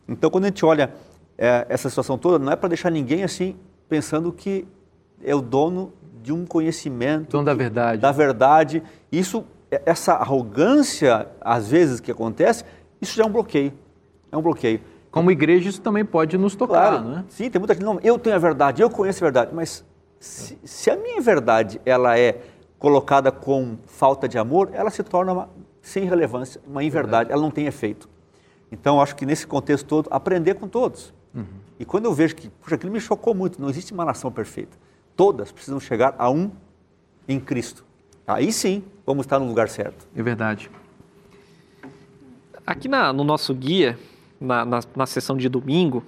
Então, 0.07 0.29
quando 0.29 0.45
a 0.45 0.47
gente 0.47 0.63
olha 0.63 0.93
é, 1.37 1.65
essa 1.67 1.89
situação 1.89 2.17
toda, 2.17 2.39
não 2.39 2.51
é 2.51 2.55
para 2.55 2.69
deixar 2.69 2.89
ninguém 2.89 3.23
assim 3.23 3.55
pensando 3.87 4.31
que 4.31 4.67
é 5.23 5.33
o 5.35 5.41
dono 5.41 5.93
de 6.21 6.33
um 6.33 6.45
conhecimento. 6.45 7.31
Dono 7.31 7.45
da 7.45 7.53
verdade. 7.53 8.01
Da 8.01 8.11
verdade. 8.11 8.83
Isso, 9.11 9.45
essa 9.85 10.13
arrogância, 10.13 11.27
às 11.41 11.69
vezes, 11.69 11.99
que 11.99 12.11
acontece, 12.11 12.63
isso 13.01 13.15
já 13.15 13.23
é 13.23 13.25
um 13.25 13.31
bloqueio. 13.31 13.73
É 14.31 14.37
um 14.37 14.41
bloqueio. 14.41 14.81
Como 15.09 15.31
igreja, 15.31 15.69
isso 15.69 15.81
também 15.81 16.03
pode 16.05 16.37
nos 16.37 16.55
tocar, 16.55 16.89
Claro, 16.89 17.01
não 17.01 17.19
é? 17.19 17.23
sim, 17.29 17.49
tem 17.49 17.59
muita 17.59 17.73
gente, 17.73 17.83
não, 17.83 17.99
eu 18.03 18.19
tenho 18.19 18.35
a 18.35 18.39
verdade, 18.39 18.81
eu 18.81 18.89
conheço 18.89 19.23
a 19.23 19.25
verdade, 19.25 19.51
mas 19.55 19.83
se, 20.19 20.59
se 20.63 20.91
a 20.91 20.95
minha 20.97 21.19
verdade 21.21 21.81
ela 21.85 22.19
é 22.19 22.41
colocada 22.77 23.31
com 23.31 23.77
falta 23.87 24.27
de 24.27 24.37
amor, 24.37 24.69
ela 24.73 24.89
se 24.91 25.01
torna 25.03 25.31
uma, 25.33 25.49
sem 25.81 26.03
relevância, 26.03 26.61
uma 26.67 26.83
inverdade, 26.83 27.31
ela 27.31 27.41
não 27.41 27.49
tem 27.49 27.65
efeito. 27.65 28.07
Então, 28.71 29.01
acho 29.01 29.15
que 29.15 29.25
nesse 29.25 29.47
contexto 29.47 29.87
todo, 29.87 30.07
aprender 30.11 30.55
com 30.55 30.67
todos. 30.67 31.13
E 31.79 31.85
quando 31.85 32.05
eu 32.05 32.13
vejo 32.13 32.35
que, 32.35 32.49
puxa, 32.49 32.75
aquilo 32.75 32.91
me 32.91 32.99
chocou 32.99 33.33
muito, 33.35 33.61
não 33.61 33.69
existe 33.69 33.93
uma 33.93 34.03
nação 34.05 34.31
perfeita. 34.31 34.77
Todas 35.15 35.51
precisam 35.51 35.79
chegar 35.79 36.15
a 36.17 36.29
um 36.29 36.51
em 37.27 37.39
Cristo. 37.39 37.85
Aí 38.25 38.51
sim, 38.51 38.83
vamos 39.05 39.25
estar 39.25 39.39
no 39.39 39.47
lugar 39.47 39.69
certo. 39.69 40.07
É 40.15 40.21
verdade. 40.23 40.69
Aqui 42.65 42.87
na- 42.87 43.13
no 43.13 43.23
nosso 43.23 43.53
guia, 43.53 43.97
na, 44.39 44.65
na, 44.65 44.79
na 44.95 45.05
sessão 45.05 45.37
de 45.37 45.47
domingo, 45.47 46.03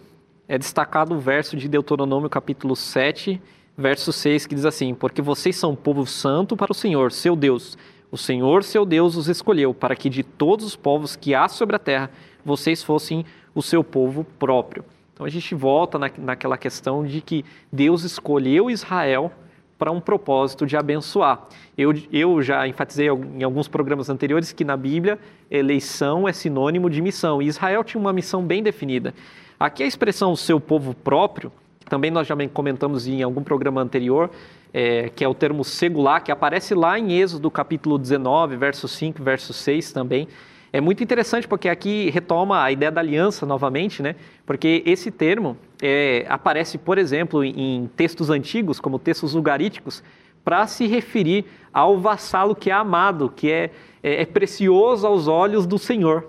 é 0.48 0.58
destacado 0.58 1.16
o 1.16 1.20
verso 1.20 1.56
de 1.56 1.68
Deuteronômio 1.68 2.30
capítulo 2.30 2.76
7, 2.76 3.42
verso 3.78 4.12
6, 4.12 4.46
que 4.48 4.56
diz 4.56 4.66
assim: 4.66 4.94
Porque 4.94 5.22
vocês 5.22 5.56
são 5.56 5.76
povo 5.76 6.06
santo 6.06 6.58
para 6.58 6.72
o 6.72 6.76
Senhor, 6.76 7.12
seu 7.12 7.36
Deus. 7.36 7.78
O 8.12 8.18
Senhor, 8.18 8.64
seu 8.64 8.86
Deus, 8.86 9.16
os 9.16 9.30
escolheu 9.30 9.74
para 9.74 9.96
que 9.96 10.10
de 10.10 10.24
todos 10.24 10.66
os 10.66 10.76
povos 10.76 11.16
que 11.16 11.36
há 11.36 11.48
sobre 11.48 11.76
a 11.76 11.80
terra, 11.80 12.10
vocês 12.44 12.82
fossem 12.84 13.24
o 13.54 13.62
seu 13.62 13.84
povo 13.84 14.24
próprio. 14.38 14.84
Então 15.20 15.28
a 15.28 15.30
gente 15.30 15.54
volta 15.54 16.00
na, 16.00 16.10
naquela 16.18 16.58
questão 16.58 17.06
de 17.06 17.20
que 17.20 17.44
Deus 17.70 18.06
escolheu 18.06 18.72
Israel 18.72 19.30
para 19.78 19.92
um 19.92 20.00
propósito 20.00 20.66
de 20.66 20.78
abençoar. 20.78 21.46
Eu, 21.78 21.94
eu 22.10 22.42
já 22.42 22.66
enfatizei 22.66 23.10
em 23.10 23.44
alguns 23.44 23.68
programas 23.68 24.10
anteriores 24.10 24.54
que 24.54 24.64
na 24.64 24.78
Bíblia 24.78 25.20
eleição 25.52 26.26
é 26.26 26.32
sinônimo 26.32 26.90
de 26.90 27.02
missão, 27.02 27.42
e 27.42 27.48
Israel 27.48 27.84
tinha 27.84 28.00
uma 28.00 28.14
missão 28.14 28.42
bem 28.46 28.64
definida. 28.64 29.14
Aqui 29.60 29.84
a 29.84 29.86
expressão 29.86 30.38
seu 30.38 30.58
povo 30.58 30.94
próprio, 30.94 31.52
também 31.90 32.10
nós 32.10 32.26
já 32.26 32.36
comentamos 32.48 33.06
em 33.06 33.22
algum 33.22 33.44
programa 33.44 33.82
anterior, 33.82 34.30
é, 34.74 35.10
que 35.10 35.26
é 35.26 35.28
o 35.28 35.34
termo 35.34 35.66
segular, 35.66 36.22
que 36.22 36.32
aparece 36.32 36.74
lá 36.74 36.98
em 36.98 37.12
Êxodo 37.12 37.52
capítulo 37.52 37.98
19, 37.98 38.56
verso 38.56 38.88
5, 38.88 39.22
verso 39.22 39.52
6 39.52 39.92
também. 39.92 40.30
É 40.72 40.80
muito 40.80 41.04
interessante 41.04 41.48
porque 41.48 41.68
aqui 41.68 42.10
retoma 42.12 42.64
a 42.64 42.72
ideia 42.72 42.92
da 42.92 43.02
aliança 43.02 43.46
novamente, 43.46 44.04
né? 44.04 44.16
Porque 44.46 44.84
esse 44.86 45.10
termo 45.10 45.58
é, 45.82 46.26
aparece, 46.30 46.78
por 46.78 46.98
exemplo, 46.98 47.44
em, 47.44 47.90
textos 47.96 48.30
antigos, 48.30 48.80
como 48.80 49.00
textos 49.00 49.34
ugaríticos, 49.34 50.04
para 50.44 50.68
se 50.68 50.86
referir 50.86 51.46
ao 51.74 51.98
vassalo 51.98 52.56
que 52.56 52.70
é 52.70 52.74
amado, 52.74 53.34
que 53.36 53.52
é, 53.52 53.72
é, 54.04 54.22
é 54.22 54.26
precioso 54.26 55.08
aos 55.08 55.28
olhos 55.28 55.66
do 55.66 55.80
Senhor. 55.80 56.28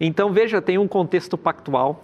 Então, 0.00 0.32
veja, 0.32 0.62
tem 0.62 0.78
um 0.78 0.88
contexto 0.88 1.36
pactual. 1.36 2.02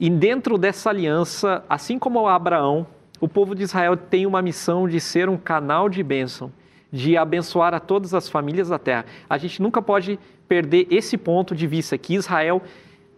E 0.00 0.10
dentro 0.10 0.58
dessa 0.58 0.90
aliança, 0.90 1.64
assim 1.68 1.98
como 1.98 2.26
Abraão, 2.26 2.86
o 3.20 3.28
povo 3.28 3.54
de 3.54 3.62
Israel 3.62 3.96
tem 3.96 4.26
uma 4.26 4.42
missão 4.42 4.88
de 4.88 5.00
ser 5.00 5.28
um 5.28 5.36
canal 5.36 5.88
de 5.88 6.02
bênção, 6.02 6.52
de 6.92 7.16
abençoar 7.16 7.72
a 7.72 7.80
todas 7.80 8.12
as 8.12 8.28
famílias 8.28 8.68
da 8.68 8.78
terra. 8.78 9.06
A 9.28 9.38
gente 9.38 9.62
nunca 9.62 9.80
pode 9.80 10.18
perder 10.48 10.86
esse 10.90 11.16
ponto 11.16 11.54
de 11.54 11.66
vista, 11.66 11.96
que 11.98 12.14
Israel 12.14 12.62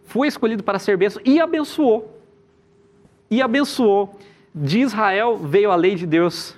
foi 0.05 0.29
escolhido 0.29 0.63
para 0.63 0.79
ser 0.79 0.97
bênção 0.97 1.21
e 1.25 1.41
abençoou. 1.41 2.19
E 3.31 3.43
abençoou. 3.43 4.17
De 4.55 4.81
Israel 4.81 5.37
veio 5.37 5.71
a 5.71 5.77
lei 5.77 5.95
de 5.95 6.07
Deus. 6.07 6.57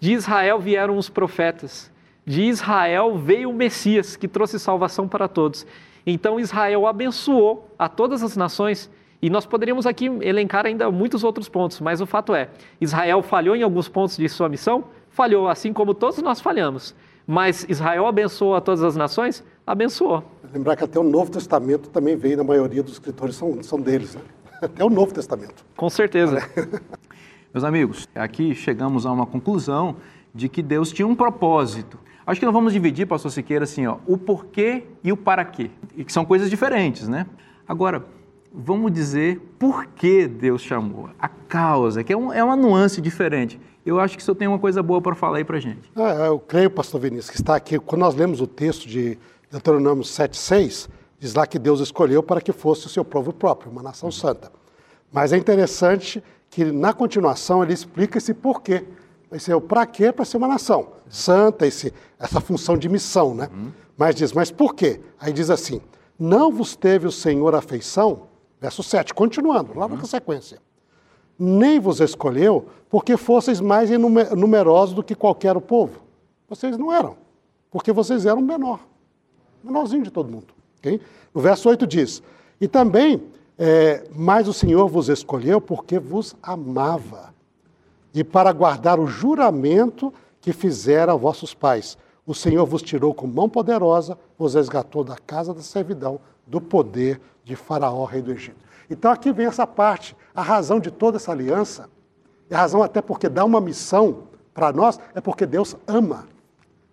De 0.00 0.12
Israel 0.12 0.58
vieram 0.58 0.96
os 0.96 1.08
profetas. 1.08 1.90
De 2.24 2.42
Israel 2.42 3.16
veio 3.16 3.50
o 3.50 3.54
Messias, 3.54 4.16
que 4.16 4.26
trouxe 4.26 4.58
salvação 4.58 5.06
para 5.06 5.28
todos. 5.28 5.66
Então 6.06 6.40
Israel 6.40 6.86
abençoou 6.86 7.70
a 7.78 7.88
todas 7.88 8.22
as 8.22 8.36
nações. 8.36 8.90
E 9.20 9.28
nós 9.28 9.44
poderíamos 9.44 9.86
aqui 9.86 10.06
elencar 10.22 10.64
ainda 10.64 10.90
muitos 10.90 11.24
outros 11.24 11.48
pontos, 11.48 11.80
mas 11.80 12.00
o 12.00 12.06
fato 12.06 12.34
é: 12.34 12.48
Israel 12.80 13.22
falhou 13.22 13.56
em 13.56 13.62
alguns 13.62 13.88
pontos 13.88 14.16
de 14.16 14.28
sua 14.28 14.48
missão? 14.48 14.84
Falhou, 15.10 15.48
assim 15.48 15.72
como 15.72 15.92
todos 15.92 16.18
nós 16.22 16.40
falhamos. 16.40 16.94
Mas 17.30 17.66
Israel 17.68 18.06
abençoou 18.06 18.54
a 18.54 18.60
todas 18.62 18.82
as 18.82 18.96
nações? 18.96 19.44
Abençoou. 19.66 20.24
Lembrar 20.50 20.76
que 20.76 20.84
até 20.84 20.98
o 20.98 21.02
Novo 21.02 21.30
Testamento 21.30 21.90
também 21.90 22.16
veio 22.16 22.38
na 22.38 22.42
maioria 22.42 22.82
dos 22.82 22.94
escritores, 22.94 23.36
são, 23.36 23.62
são 23.62 23.78
deles. 23.78 24.14
Né? 24.14 24.22
Até 24.62 24.82
o 24.82 24.88
Novo 24.88 25.12
Testamento. 25.12 25.62
Com 25.76 25.90
certeza. 25.90 26.38
Meus 27.52 27.64
amigos, 27.64 28.08
aqui 28.14 28.54
chegamos 28.54 29.04
a 29.04 29.12
uma 29.12 29.26
conclusão 29.26 29.96
de 30.34 30.48
que 30.48 30.62
Deus 30.62 30.90
tinha 30.90 31.06
um 31.06 31.14
propósito. 31.14 31.98
Acho 32.26 32.40
que 32.40 32.46
nós 32.46 32.54
vamos 32.54 32.72
dividir, 32.72 33.06
pastor 33.06 33.30
Siqueira, 33.30 33.64
assim, 33.64 33.86
ó, 33.86 33.98
o 34.06 34.16
porquê 34.16 34.84
e 35.04 35.12
o 35.12 35.16
para 35.16 35.44
quê, 35.44 35.70
e 35.94 36.04
que 36.04 36.12
são 36.12 36.24
coisas 36.24 36.48
diferentes, 36.48 37.08
né? 37.08 37.26
Agora, 37.68 38.06
vamos 38.52 38.90
dizer 38.90 39.38
por 39.58 39.84
que 39.84 40.26
Deus 40.26 40.62
chamou, 40.62 41.10
a 41.18 41.28
causa, 41.28 42.02
que 42.02 42.12
é, 42.12 42.16
um, 42.16 42.32
é 42.32 42.42
uma 42.42 42.56
nuance 42.56 43.02
diferente. 43.02 43.60
Eu 43.88 43.98
acho 43.98 44.16
que 44.16 44.22
isso 44.22 44.34
tem 44.34 44.46
uma 44.46 44.58
coisa 44.58 44.82
boa 44.82 45.00
para 45.00 45.14
falar 45.14 45.38
aí 45.38 45.44
para 45.44 45.58
gente. 45.58 45.90
Ah, 45.96 46.26
eu 46.26 46.38
creio, 46.38 46.70
pastor 46.70 47.00
Vinícius, 47.00 47.30
que 47.30 47.36
está 47.36 47.56
aqui, 47.56 47.78
quando 47.78 48.00
nós 48.00 48.14
lemos 48.14 48.40
o 48.40 48.46
texto 48.46 48.86
de 48.86 49.18
Deuteronômio 49.50 50.04
7,6, 50.04 50.90
diz 51.18 51.32
lá 51.32 51.46
que 51.46 51.58
Deus 51.58 51.80
escolheu 51.80 52.22
para 52.22 52.40
que 52.40 52.52
fosse 52.52 52.86
o 52.86 52.90
seu 52.90 53.02
povo 53.02 53.32
próprio, 53.32 53.72
uma 53.72 53.82
nação 53.82 54.12
santa. 54.12 54.52
Mas 55.10 55.32
é 55.32 55.38
interessante 55.38 56.22
que 56.50 56.66
na 56.66 56.92
continuação 56.92 57.62
ele 57.62 57.72
explica 57.72 58.18
esse 58.18 58.34
porquê. 58.34 58.84
Esse 59.32 59.50
é 59.50 59.56
o 59.56 59.60
para 59.60 59.86
quê 59.86 60.12
para 60.12 60.24
ser 60.24 60.36
uma 60.36 60.48
nação 60.48 60.88
santa, 61.08 61.66
esse, 61.66 61.92
essa 62.18 62.40
função 62.40 62.76
de 62.76 62.88
missão, 62.88 63.34
né? 63.34 63.48
Mas 63.96 64.14
diz, 64.14 64.32
mas 64.32 64.50
por 64.50 64.74
quê? 64.74 65.00
Aí 65.18 65.32
diz 65.32 65.48
assim: 65.48 65.80
Não 66.18 66.52
vos 66.52 66.76
teve 66.76 67.06
o 67.06 67.12
Senhor 67.12 67.54
afeição, 67.54 68.28
verso 68.60 68.82
7, 68.82 69.14
continuando, 69.14 69.78
lá 69.78 69.88
na 69.88 70.04
sequência. 70.04 70.58
Nem 71.38 71.78
vos 71.78 72.00
escolheu 72.00 72.66
porque 72.88 73.16
fosseis 73.16 73.60
mais 73.60 73.90
numerosos 74.36 74.94
do 74.94 75.02
que 75.02 75.14
qualquer 75.14 75.56
o 75.56 75.60
povo. 75.60 76.00
Vocês 76.48 76.76
não 76.78 76.92
eram, 76.92 77.16
porque 77.70 77.92
vocês 77.92 78.24
eram 78.26 78.40
menor, 78.40 78.80
menorzinho 79.62 80.02
de 80.02 80.10
todo 80.10 80.30
mundo. 80.30 80.46
ok? 80.78 81.00
No 81.34 81.40
verso 81.40 81.68
8 81.68 81.86
diz: 81.86 82.22
E 82.60 82.66
também, 82.66 83.22
é, 83.58 84.04
mas 84.14 84.48
o 84.48 84.52
Senhor 84.52 84.88
vos 84.88 85.08
escolheu 85.08 85.60
porque 85.60 85.98
vos 85.98 86.34
amava, 86.42 87.34
e 88.14 88.24
para 88.24 88.52
guardar 88.52 88.98
o 88.98 89.06
juramento 89.06 90.12
que 90.40 90.52
fizera 90.52 91.12
a 91.12 91.16
vossos 91.16 91.52
pais. 91.52 91.98
O 92.26 92.34
Senhor 92.34 92.66
vos 92.66 92.82
tirou 92.82 93.14
com 93.14 93.26
mão 93.26 93.48
poderosa, 93.48 94.18
vos 94.38 94.54
resgatou 94.54 95.02
da 95.02 95.16
casa 95.16 95.54
da 95.54 95.62
servidão, 95.62 96.20
do 96.46 96.60
poder 96.60 97.20
de 97.44 97.56
Faraó, 97.56 98.04
rei 98.04 98.22
do 98.22 98.32
Egito. 98.32 98.56
Então 98.90 99.10
aqui 99.10 99.32
vem 99.32 99.46
essa 99.46 99.66
parte, 99.66 100.16
a 100.38 100.42
razão 100.42 100.78
de 100.78 100.88
toda 100.92 101.16
essa 101.16 101.32
aliança, 101.32 101.90
e 102.48 102.54
a 102.54 102.58
razão 102.58 102.80
até 102.80 103.02
porque 103.02 103.28
dá 103.28 103.44
uma 103.44 103.60
missão 103.60 104.28
para 104.54 104.72
nós, 104.72 105.00
é 105.12 105.20
porque 105.20 105.44
Deus 105.44 105.76
ama. 105.84 106.28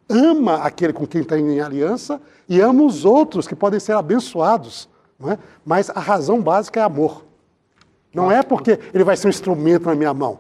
Ama 0.10 0.56
aquele 0.56 0.92
com 0.92 1.06
quem 1.06 1.22
está 1.22 1.38
em 1.38 1.62
aliança 1.62 2.20
e 2.50 2.60
ama 2.60 2.82
os 2.82 3.06
outros 3.06 3.48
que 3.48 3.56
podem 3.56 3.80
ser 3.80 3.94
abençoados. 3.94 4.90
Não 5.20 5.32
é? 5.32 5.38
Mas 5.64 5.92
a 5.92 6.00
razão 6.00 6.42
básica 6.42 6.80
é 6.80 6.84
amor. 6.84 7.24
Não 8.12 8.32
é 8.32 8.42
porque 8.42 8.80
ele 8.92 9.04
vai 9.04 9.16
ser 9.16 9.28
um 9.28 9.30
instrumento 9.30 9.86
na 9.86 9.94
minha 9.94 10.14
mão. 10.14 10.40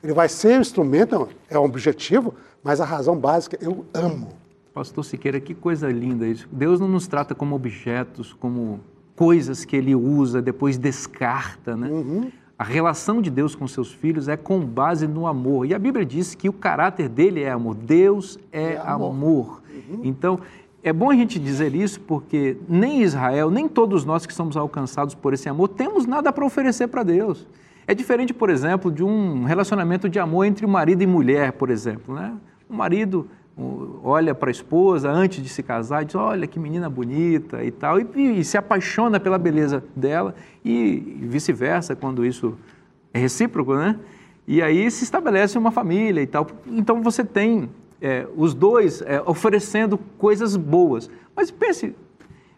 Ele 0.00 0.12
vai 0.12 0.28
ser 0.28 0.56
um 0.56 0.60
instrumento, 0.60 1.28
é 1.50 1.58
um 1.58 1.64
objetivo, 1.64 2.34
mas 2.62 2.80
a 2.80 2.84
razão 2.84 3.16
básica 3.16 3.58
eu 3.60 3.84
amo. 3.92 4.28
Pastor 4.72 5.04
Siqueira, 5.04 5.40
que 5.40 5.54
coisa 5.54 5.90
linda 5.90 6.24
isso. 6.24 6.48
Deus 6.52 6.78
não 6.78 6.88
nos 6.88 7.08
trata 7.08 7.34
como 7.34 7.56
objetos, 7.56 8.32
como 8.32 8.78
coisas 9.16 9.64
que 9.64 9.74
ele 9.74 9.94
usa, 9.94 10.40
depois 10.40 10.78
descarta, 10.78 11.76
né? 11.76 11.88
A 12.58 12.62
relação 12.64 13.20
de 13.20 13.30
Deus 13.30 13.54
com 13.54 13.66
seus 13.66 13.92
filhos 13.92 14.28
é 14.28 14.36
com 14.36 14.60
base 14.60 15.06
no 15.08 15.26
amor. 15.26 15.66
E 15.66 15.74
a 15.74 15.78
Bíblia 15.78 16.04
diz 16.06 16.34
que 16.34 16.48
o 16.48 16.52
caráter 16.52 17.08
dele 17.08 17.42
é 17.42 17.50
amor. 17.50 17.74
Deus 17.74 18.38
é, 18.52 18.74
É 18.74 18.78
amor. 18.84 19.10
amor. 19.10 19.62
Então, 20.04 20.38
é 20.82 20.92
bom 20.92 21.10
a 21.10 21.14
gente 21.14 21.38
dizer 21.38 21.74
isso 21.74 22.00
porque 22.00 22.56
nem 22.68 23.02
Israel, 23.02 23.50
nem 23.50 23.66
todos 23.68 24.04
nós 24.04 24.24
que 24.24 24.32
somos 24.32 24.56
alcançados 24.56 25.14
por 25.14 25.34
esse 25.34 25.48
amor, 25.48 25.68
temos 25.68 26.06
nada 26.06 26.32
para 26.32 26.44
oferecer 26.46 26.86
para 26.86 27.02
Deus. 27.02 27.46
É 27.86 27.94
diferente, 27.94 28.32
por 28.32 28.48
exemplo, 28.48 28.90
de 28.90 29.02
um 29.02 29.44
relacionamento 29.44 30.08
de 30.08 30.18
amor 30.18 30.44
entre 30.46 30.66
marido 30.66 31.02
e 31.02 31.06
mulher, 31.06 31.52
por 31.52 31.70
exemplo. 31.70 32.14
Né? 32.14 32.32
O 32.70 32.74
marido 32.74 33.20
o- 33.20 33.43
olha 33.56 34.34
para 34.34 34.50
a 34.50 34.52
esposa 34.52 35.10
antes 35.10 35.42
de 35.42 35.48
se 35.48 35.62
casar 35.62 36.02
e 36.02 36.06
diz: 36.06 36.14
Olha 36.14 36.46
que 36.46 36.58
menina 36.58 36.90
bonita 36.90 37.62
e 37.64 37.70
tal, 37.70 38.00
e, 38.00 38.40
e 38.40 38.44
se 38.44 38.58
apaixona 38.58 39.20
pela 39.20 39.38
beleza 39.38 39.82
dela, 39.94 40.34
e 40.64 41.18
vice-versa, 41.22 41.94
quando 41.94 42.24
isso 42.24 42.56
é 43.12 43.18
recíproco, 43.18 43.74
né? 43.74 43.98
E 44.46 44.60
aí 44.60 44.90
se 44.90 45.04
estabelece 45.04 45.56
uma 45.56 45.70
família 45.70 46.20
e 46.20 46.26
tal. 46.26 46.46
Então 46.66 47.00
você 47.00 47.24
tem 47.24 47.70
é, 48.00 48.26
os 48.36 48.52
dois 48.54 49.00
é, 49.02 49.22
oferecendo 49.24 49.96
coisas 50.18 50.56
boas. 50.56 51.08
Mas 51.34 51.50
pense, 51.50 51.94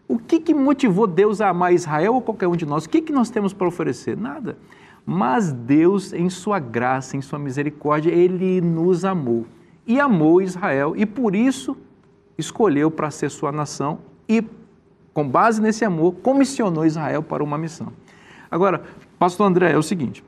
o 0.07 0.17
que, 0.17 0.39
que 0.39 0.53
motivou 0.53 1.07
Deus 1.07 1.39
a 1.39 1.49
amar 1.49 1.73
Israel 1.73 2.15
ou 2.15 2.21
qualquer 2.21 2.47
um 2.47 2.55
de 2.55 2.65
nós? 2.65 2.85
O 2.85 2.89
que, 2.89 3.01
que 3.01 3.13
nós 3.13 3.29
temos 3.29 3.53
para 3.53 3.67
oferecer? 3.67 4.17
Nada. 4.17 4.57
Mas 5.05 5.53
Deus, 5.53 6.11
em 6.11 6.29
sua 6.29 6.59
graça, 6.59 7.15
em 7.15 7.21
sua 7.21 7.39
misericórdia, 7.39 8.11
ele 8.11 8.59
nos 8.59 9.05
amou 9.05 9.45
e 9.87 9.99
amou 9.99 10.41
Israel 10.41 10.93
e 10.95 11.05
por 11.05 11.33
isso 11.33 11.77
escolheu 12.37 12.91
para 12.91 13.09
ser 13.09 13.29
sua 13.31 13.51
nação 13.51 13.99
e 14.27 14.43
com 15.13 15.27
base 15.27 15.61
nesse 15.61 15.85
amor 15.85 16.13
comissionou 16.15 16.85
Israel 16.85 17.23
para 17.23 17.43
uma 17.43 17.57
missão. 17.57 17.91
Agora, 18.51 18.83
pastor 19.17 19.47
André, 19.47 19.71
é 19.71 19.77
o 19.77 19.81
seguinte, 19.81 20.23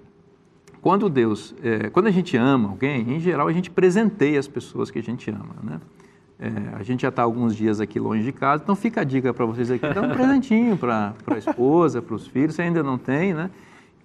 quando 0.82 1.10
Deus, 1.10 1.54
é, 1.62 1.90
quando 1.90 2.08
a 2.08 2.12
gente 2.12 2.36
ama 2.38 2.70
alguém, 2.70 3.16
em 3.16 3.20
geral 3.20 3.48
a 3.48 3.54
gente 3.54 3.70
presenteia 3.70 4.40
as 4.40 4.48
pessoas 4.48 4.90
que 4.90 4.98
a 4.98 5.04
gente 5.04 5.30
ama, 5.30 5.56
né? 5.62 5.80
É, 6.42 6.78
a 6.78 6.84
gente 6.84 7.02
já 7.02 7.10
está 7.10 7.22
alguns 7.22 7.54
dias 7.54 7.82
aqui 7.82 8.00
longe 8.00 8.24
de 8.24 8.32
casa, 8.32 8.64
então 8.64 8.74
fica 8.74 9.02
a 9.02 9.04
dica 9.04 9.34
para 9.34 9.46
vocês 9.46 9.70
aqui, 9.70 9.94
dá 9.94 10.02
um 10.02 10.10
presentinho 10.10 10.78
para 10.78 11.14
a 11.28 11.38
esposa, 11.38 12.02
para 12.02 12.16
os 12.16 12.26
filhos, 12.28 12.56
você 12.56 12.62
ainda 12.62 12.82
não 12.82 12.98
tem, 12.98 13.34
né? 13.34 13.50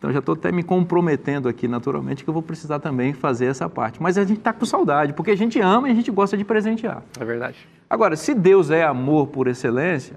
Então 0.05 0.13
já 0.13 0.19
estou 0.19 0.35
até 0.35 0.53
me 0.53 0.63
comprometendo 0.63 1.49
aqui 1.49 1.67
naturalmente 1.67 2.25
que 2.25 2.29
eu 2.29 2.35
vou 2.35 2.43
precisar 2.43 2.79
também 2.79 3.15
fazer 3.15 3.47
essa 3.47 3.71
parte. 3.71 4.03
Mas 4.03 4.19
a 4.19 4.25
gente 4.25 4.37
está 4.37 4.53
com 4.53 4.67
saudade, 4.67 5.15
porque 5.15 5.31
a 5.31 5.35
gente 5.35 5.59
ama 5.59 5.89
e 5.89 5.93
a 5.93 5.95
gente 5.95 6.11
gosta 6.11 6.37
de 6.37 6.45
presentear. 6.45 7.03
É 7.19 7.25
verdade. 7.25 7.67
Agora, 7.89 8.15
se 8.15 8.35
Deus 8.35 8.71
é 8.71 8.85
amor 8.85 9.29
por 9.29 9.47
excelência, 9.47 10.17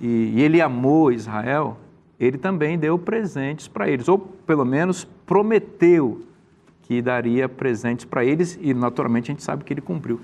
e, 0.00 0.32
e 0.34 0.42
Ele 0.42 0.60
amou 0.60 1.12
Israel, 1.12 1.76
Ele 2.18 2.36
também 2.36 2.76
deu 2.76 2.98
presentes 2.98 3.68
para 3.68 3.88
eles, 3.88 4.08
ou 4.08 4.18
pelo 4.18 4.64
menos 4.64 5.04
prometeu 5.24 6.22
que 6.82 7.00
daria 7.00 7.48
presentes 7.48 8.04
para 8.04 8.24
eles, 8.24 8.58
e 8.60 8.74
naturalmente 8.74 9.30
a 9.30 9.32
gente 9.32 9.44
sabe 9.44 9.62
que 9.62 9.72
Ele 9.72 9.80
cumpriu. 9.80 10.20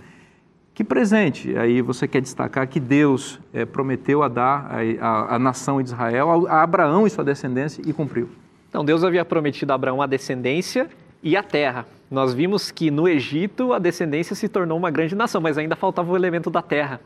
Que 0.74 0.82
presente 0.82 1.56
aí 1.56 1.80
você 1.80 2.08
quer 2.08 2.22
destacar 2.22 2.66
que 2.66 2.80
Deus 2.80 3.38
é, 3.52 3.64
prometeu 3.64 4.24
a 4.24 4.26
dar 4.26 4.68
à 5.00 5.38
nação 5.38 5.80
de 5.80 5.90
Israel, 5.90 6.48
a, 6.48 6.54
a 6.54 6.62
Abraão 6.64 7.06
e 7.06 7.10
sua 7.10 7.22
descendência, 7.22 7.80
e 7.86 7.92
cumpriu? 7.92 8.28
Então, 8.70 8.84
Deus 8.84 9.02
havia 9.02 9.24
prometido 9.24 9.72
a 9.72 9.74
Abraão 9.74 10.00
a 10.00 10.06
descendência 10.06 10.88
e 11.22 11.36
a 11.36 11.42
terra. 11.42 11.86
Nós 12.08 12.32
vimos 12.32 12.70
que 12.70 12.88
no 12.90 13.08
Egito 13.08 13.72
a 13.72 13.80
descendência 13.80 14.34
se 14.34 14.48
tornou 14.48 14.78
uma 14.78 14.92
grande 14.92 15.14
nação, 15.14 15.40
mas 15.40 15.58
ainda 15.58 15.74
faltava 15.74 16.10
o 16.10 16.16
elemento 16.16 16.48
da 16.50 16.62
terra. 16.62 17.00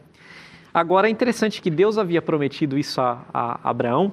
Agora 0.73 1.09
é 1.09 1.11
interessante 1.11 1.63
que 1.63 1.71
Deus 1.71 1.97
havia 1.97 2.21
prometido 2.21 2.77
isso 2.79 3.01
a, 3.01 3.23
a 3.33 3.71
Abraão 3.71 4.13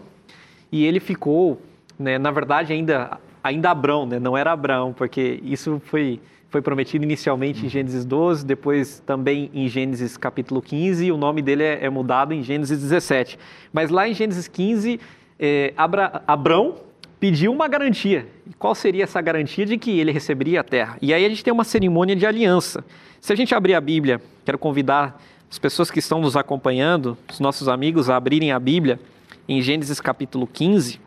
e 0.72 0.86
ele 0.86 1.00
ficou, 1.00 1.62
né, 2.00 2.17
na 2.17 2.31
verdade, 2.31 2.72
ainda, 2.72 3.20
ainda 3.43 3.70
Abraão, 3.70 4.05
né, 4.05 4.17
não 4.17 4.38
era 4.38 4.53
Abraão, 4.53 4.93
porque 4.93 5.41
isso 5.43 5.81
foi, 5.86 6.22
foi 6.50 6.62
prometido 6.62 7.03
inicialmente 7.03 7.65
em 7.65 7.70
Gênesis 7.70 8.05
12, 8.05 8.46
depois 8.46 9.01
também 9.05 9.50
em 9.53 9.67
Gênesis 9.67 10.15
capítulo 10.15 10.62
15, 10.62 11.05
e 11.05 11.12
o 11.12 11.17
nome 11.17 11.41
dele 11.41 11.63
é, 11.63 11.86
é 11.86 11.89
mudado 11.89 12.34
em 12.34 12.41
Gênesis 12.41 12.79
17. 12.79 13.38
Mas 13.74 13.89
lá 13.89 14.08
em 14.08 14.13
Gênesis 14.13 14.48
15, 14.48 15.00
é, 15.39 15.74
Abra, 15.75 16.22
Abrão 16.25 16.75
pediu 17.21 17.53
uma 17.53 17.67
garantia. 17.67 18.27
E 18.49 18.53
qual 18.55 18.73
seria 18.73 19.03
essa 19.03 19.21
garantia 19.21 19.63
de 19.63 19.77
que 19.77 19.91
ele 19.99 20.11
receberia 20.11 20.61
a 20.61 20.63
terra? 20.63 20.97
E 20.99 21.13
aí 21.13 21.23
a 21.23 21.29
gente 21.29 21.43
tem 21.43 21.53
uma 21.53 21.63
cerimônia 21.63 22.15
de 22.15 22.25
aliança. 22.25 22.83
Se 23.21 23.31
a 23.31 23.35
gente 23.35 23.53
abrir 23.53 23.75
a 23.75 23.79
Bíblia, 23.79 24.19
quero 24.43 24.57
convidar 24.57 25.21
as 25.49 25.59
pessoas 25.59 25.91
que 25.91 25.99
estão 25.99 26.19
nos 26.19 26.35
acompanhando, 26.35 27.15
os 27.31 27.39
nossos 27.39 27.67
amigos, 27.67 28.09
a 28.09 28.15
abrirem 28.15 28.51
a 28.51 28.59
Bíblia 28.59 28.99
em 29.47 29.61
Gênesis 29.61 30.01
capítulo 30.01 30.47
15. 30.47 30.99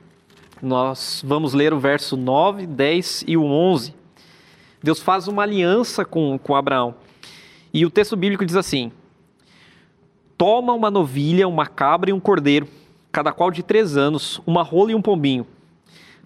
Nós 0.62 1.21
vamos 1.26 1.52
ler 1.52 1.75
o 1.75 1.80
verso 1.80 2.16
9, 2.16 2.64
10 2.64 3.25
e 3.26 3.37
o 3.37 3.42
11. 3.42 3.92
Deus 4.80 5.00
faz 5.00 5.26
uma 5.26 5.42
aliança 5.42 6.04
com, 6.04 6.38
com 6.38 6.54
Abraão. 6.54 6.94
E 7.73 7.85
o 7.85 7.90
texto 7.90 8.14
bíblico 8.14 8.47
diz 8.47 8.54
assim: 8.54 8.92
Toma 10.38 10.75
uma 10.75 10.92
novilha, 10.92 11.49
uma 11.49 11.66
cabra 11.66 12.11
e 12.11 12.12
um 12.12 12.21
cordeiro, 12.21 12.68
cada 13.11 13.33
qual 13.33 13.50
de 13.50 13.64
três 13.64 13.97
anos, 13.97 14.40
uma 14.47 14.62
rola 14.62 14.92
e 14.92 14.94
um 14.94 15.02
pombinho 15.02 15.44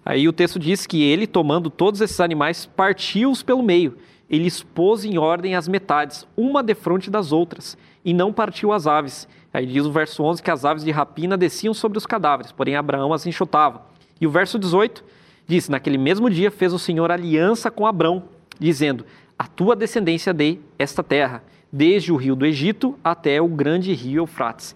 Aí 0.05 0.27
o 0.27 0.33
texto 0.33 0.57
diz 0.57 0.87
que 0.87 1.03
ele, 1.03 1.27
tomando 1.27 1.69
todos 1.69 2.01
esses 2.01 2.19
animais, 2.19 2.65
partiu-os 2.65 3.43
pelo 3.43 3.61
meio. 3.61 3.97
Ele 4.29 4.47
expôs 4.47 5.03
em 5.03 5.17
ordem 5.17 5.55
as 5.55 5.67
metades, 5.67 6.25
uma 6.37 6.61
defronte 6.61 7.09
das 7.09 7.31
outras, 7.31 7.77
e 8.05 8.13
não 8.13 8.31
partiu 8.31 8.71
as 8.71 8.87
aves. 8.87 9.27
Aí 9.53 9.65
diz 9.65 9.85
o 9.85 9.91
verso 9.91 10.23
11 10.23 10.43
que 10.43 10.51
as 10.51 10.63
aves 10.63 10.83
de 10.83 10.91
rapina 10.91 11.35
desciam 11.35 11.73
sobre 11.73 11.97
os 11.97 12.05
cadáveres, 12.05 12.51
porém 12.51 12.75
Abraão 12.75 13.11
as 13.11 13.25
enxotava. 13.25 13.85
E 14.21 14.27
o 14.27 14.29
verso 14.31 14.59
18 14.59 15.03
diz: 15.47 15.67
Naquele 15.67 15.97
mesmo 15.97 16.29
dia 16.29 16.51
fez 16.51 16.73
o 16.73 16.79
Senhor 16.79 17.11
aliança 17.11 17.71
com 17.71 17.87
Abrão, 17.87 18.23
dizendo: 18.59 19.05
A 19.37 19.47
tua 19.47 19.75
descendência 19.75 20.33
dei 20.33 20.61
esta 20.77 21.01
terra, 21.01 21.43
desde 21.71 22.11
o 22.11 22.15
rio 22.15 22.35
do 22.35 22.45
Egito 22.45 22.97
até 23.03 23.41
o 23.41 23.47
grande 23.47 23.93
rio 23.93 24.21
Eufrates. 24.21 24.75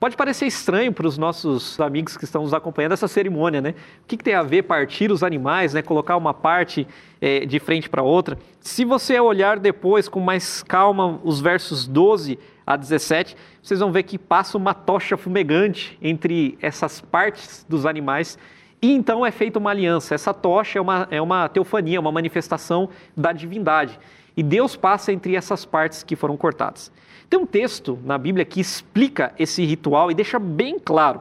Pode 0.00 0.16
parecer 0.16 0.46
estranho 0.46 0.92
para 0.92 1.08
os 1.08 1.18
nossos 1.18 1.80
amigos 1.80 2.16
que 2.16 2.22
estão 2.24 2.42
nos 2.42 2.54
acompanhando 2.54 2.92
essa 2.92 3.08
cerimônia, 3.08 3.60
né? 3.60 3.74
O 4.04 4.06
que, 4.06 4.16
que 4.16 4.22
tem 4.22 4.34
a 4.34 4.44
ver 4.44 4.62
partir 4.62 5.10
os 5.10 5.24
animais, 5.24 5.74
né? 5.74 5.82
Colocar 5.82 6.16
uma 6.16 6.32
parte 6.32 6.86
é, 7.20 7.44
de 7.44 7.58
frente 7.58 7.88
para 7.88 8.00
outra. 8.00 8.38
Se 8.60 8.84
você 8.84 9.18
olhar 9.18 9.58
depois 9.58 10.08
com 10.08 10.20
mais 10.20 10.62
calma 10.62 11.18
os 11.24 11.40
versos 11.40 11.84
12 11.88 12.38
a 12.64 12.76
17, 12.76 13.36
vocês 13.60 13.80
vão 13.80 13.90
ver 13.90 14.04
que 14.04 14.16
passa 14.16 14.56
uma 14.56 14.72
tocha 14.72 15.16
fumegante 15.16 15.98
entre 16.00 16.56
essas 16.62 17.00
partes 17.00 17.66
dos 17.68 17.84
animais 17.84 18.38
e 18.80 18.92
então 18.92 19.26
é 19.26 19.32
feita 19.32 19.58
uma 19.58 19.70
aliança. 19.70 20.14
Essa 20.14 20.32
tocha 20.32 20.78
é 20.78 20.82
uma, 20.82 21.08
é 21.10 21.20
uma 21.20 21.48
teofania, 21.48 21.98
uma 21.98 22.12
manifestação 22.12 22.88
da 23.16 23.32
divindade. 23.32 23.98
E 24.36 24.44
Deus 24.44 24.76
passa 24.76 25.12
entre 25.12 25.34
essas 25.34 25.64
partes 25.64 26.04
que 26.04 26.14
foram 26.14 26.36
cortadas. 26.36 26.92
Tem 27.28 27.38
um 27.38 27.44
texto 27.44 27.98
na 28.04 28.16
Bíblia 28.16 28.44
que 28.44 28.58
explica 28.58 29.34
esse 29.38 29.64
ritual 29.64 30.10
e 30.10 30.14
deixa 30.14 30.38
bem 30.38 30.78
claro. 30.78 31.20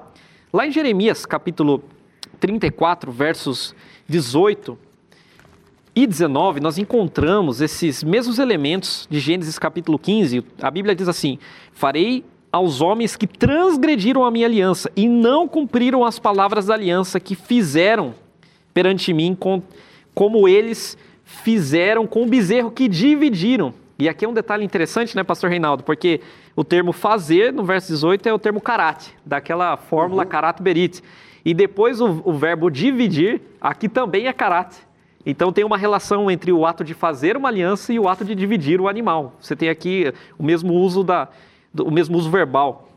Lá 0.54 0.66
em 0.66 0.72
Jeremias, 0.72 1.26
capítulo 1.26 1.84
34, 2.40 3.12
versos 3.12 3.76
18 4.08 4.78
e 5.94 6.08
19, 6.08 6.62
nós 6.62 6.78
encontramos 6.78 7.60
esses 7.60 8.04
mesmos 8.04 8.40
elementos 8.40 9.06
de 9.10 9.20
Gênesis 9.20 9.60
capítulo 9.60 10.00
15. 10.00 10.46
A 10.62 10.72
Bíblia 10.72 10.96
diz 10.96 11.10
assim: 11.10 11.40
Farei 11.74 12.24
aos 12.52 12.80
homens 12.80 13.18
que 13.18 13.28
transgrediram 13.28 14.24
a 14.24 14.32
minha 14.32 14.48
aliança 14.48 14.90
e 14.96 15.10
não 15.10 15.46
cumpriram 15.46 16.06
as 16.06 16.18
palavras 16.20 16.68
da 16.68 16.74
aliança 16.74 17.20
que 17.20 17.36
fizeram 17.36 18.16
perante 18.74 19.12
mim, 19.12 19.36
com, 19.36 19.62
como 20.14 20.48
eles 20.48 20.98
fizeram 21.26 22.08
com 22.08 22.24
o 22.24 22.28
bezerro 22.28 22.72
que 22.72 22.88
dividiram 22.88 23.74
e 24.00 24.08
aqui 24.08 24.26
é 24.26 24.28
um 24.28 24.34
detalhe 24.34 24.64
interessante, 24.64 25.16
né, 25.16 25.24
pastor 25.24 25.50
Reinaldo? 25.50 25.84
Porque 25.84 26.22
o 26.56 26.64
termo 26.64 26.92
fazer, 26.92 27.52
no 27.52 27.64
verso 27.64 27.88
18, 27.92 28.30
é 28.30 28.34
o 28.34 28.38
termo 28.38 28.62
karate, 28.62 29.16
daquela 29.26 29.76
fórmula 29.76 30.24
uhum. 30.24 30.30
karate 30.30 30.62
berit. 30.62 31.02
E 31.44 31.54
depois 31.54 32.00
o, 32.00 32.22
o, 32.24 32.34
verbo 32.34 32.70
dividir, 32.70 33.42
aqui 33.60 33.90
também 33.90 34.28
é 34.28 34.34
karate. 34.34 34.78
Então 35.26 35.52
tem 35.52 35.64
uma 35.64 35.78
relação 35.78 36.30
entre 36.30 36.52
o 36.52 36.66
ato 36.66 36.84
de 36.84 36.94
fazer 36.94 37.36
uma 37.36 37.50
aliança 37.50 37.92
e 37.92 38.00
o 38.00 38.08
ato 38.08 38.24
de 38.24 38.36
dividir 38.36 38.80
o 38.80 38.88
animal. 38.88 39.36
Você 39.40 39.56
tem 39.56 39.70
aqui 39.70 40.14
o 40.38 40.44
mesmo 40.44 40.74
uso, 40.74 41.04
da, 41.04 41.28
o 41.80 41.90
mesmo 41.90 42.18
uso 42.18 42.30
verbal. 42.30 42.90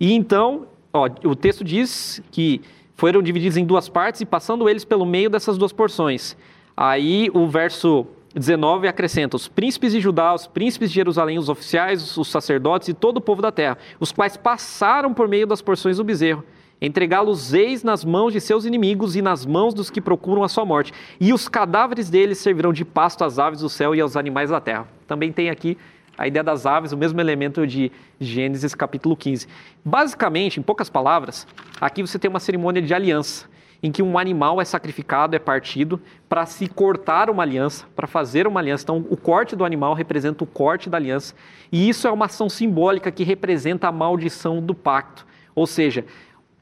E 0.00 0.12
então, 0.12 0.66
ó, 0.92 1.08
o 1.24 1.36
texto 1.36 1.62
diz 1.62 2.22
que 2.30 2.60
foram 2.96 3.22
divididos 3.22 3.56
em 3.56 3.64
duas 3.64 3.88
partes 3.88 4.20
e 4.20 4.26
passando 4.26 4.68
eles 4.68 4.84
pelo 4.84 5.06
meio 5.06 5.30
dessas 5.30 5.56
duas 5.56 5.72
porções. 5.72 6.36
Aí 6.76 7.30
o 7.32 7.46
verso 7.46 8.06
19 8.34 8.86
acrescenta: 8.86 9.36
os 9.36 9.48
príncipes 9.48 9.92
de 9.92 10.00
Judá, 10.00 10.34
os 10.34 10.46
príncipes 10.46 10.90
de 10.90 10.94
Jerusalém, 10.94 11.38
os 11.38 11.48
oficiais, 11.48 12.16
os 12.16 12.28
sacerdotes 12.28 12.88
e 12.88 12.94
todo 12.94 13.16
o 13.16 13.20
povo 13.20 13.42
da 13.42 13.50
terra, 13.50 13.78
os 13.98 14.12
quais 14.12 14.36
passaram 14.36 15.12
por 15.12 15.28
meio 15.28 15.46
das 15.46 15.60
porções 15.60 15.96
do 15.96 16.04
bezerro, 16.04 16.44
entregá-los 16.80 17.52
eis 17.52 17.82
nas 17.82 18.04
mãos 18.04 18.32
de 18.32 18.40
seus 18.40 18.64
inimigos 18.64 19.16
e 19.16 19.22
nas 19.22 19.44
mãos 19.44 19.74
dos 19.74 19.90
que 19.90 20.00
procuram 20.00 20.44
a 20.44 20.48
sua 20.48 20.64
morte. 20.64 20.92
E 21.20 21.32
os 21.32 21.48
cadáveres 21.48 22.08
deles 22.08 22.38
servirão 22.38 22.72
de 22.72 22.84
pasto 22.84 23.24
às 23.24 23.38
aves 23.38 23.60
do 23.60 23.68
céu 23.68 23.94
e 23.94 24.00
aos 24.00 24.16
animais 24.16 24.50
da 24.50 24.60
terra. 24.60 24.86
Também 25.06 25.32
tem 25.32 25.50
aqui 25.50 25.76
a 26.16 26.28
ideia 26.28 26.44
das 26.44 26.66
aves, 26.66 26.92
o 26.92 26.96
mesmo 26.96 27.20
elemento 27.20 27.66
de 27.66 27.90
Gênesis 28.20 28.74
capítulo 28.74 29.16
15. 29.16 29.48
Basicamente, 29.84 30.60
em 30.60 30.62
poucas 30.62 30.90
palavras, 30.90 31.46
aqui 31.80 32.02
você 32.02 32.18
tem 32.18 32.28
uma 32.28 32.40
cerimônia 32.40 32.82
de 32.82 32.92
aliança 32.92 33.49
em 33.82 33.90
que 33.90 34.02
um 34.02 34.18
animal 34.18 34.60
é 34.60 34.64
sacrificado, 34.64 35.34
é 35.34 35.38
partido, 35.38 36.00
para 36.28 36.44
se 36.46 36.68
cortar 36.68 37.30
uma 37.30 37.42
aliança, 37.42 37.86
para 37.96 38.06
fazer 38.06 38.46
uma 38.46 38.60
aliança. 38.60 38.84
Então, 38.84 39.06
o 39.08 39.16
corte 39.16 39.56
do 39.56 39.64
animal 39.64 39.94
representa 39.94 40.44
o 40.44 40.46
corte 40.46 40.90
da 40.90 40.98
aliança, 40.98 41.34
e 41.72 41.88
isso 41.88 42.06
é 42.06 42.10
uma 42.10 42.26
ação 42.26 42.48
simbólica 42.48 43.10
que 43.10 43.24
representa 43.24 43.88
a 43.88 43.92
maldição 43.92 44.60
do 44.60 44.74
pacto. 44.74 45.26
Ou 45.54 45.66
seja, 45.66 46.04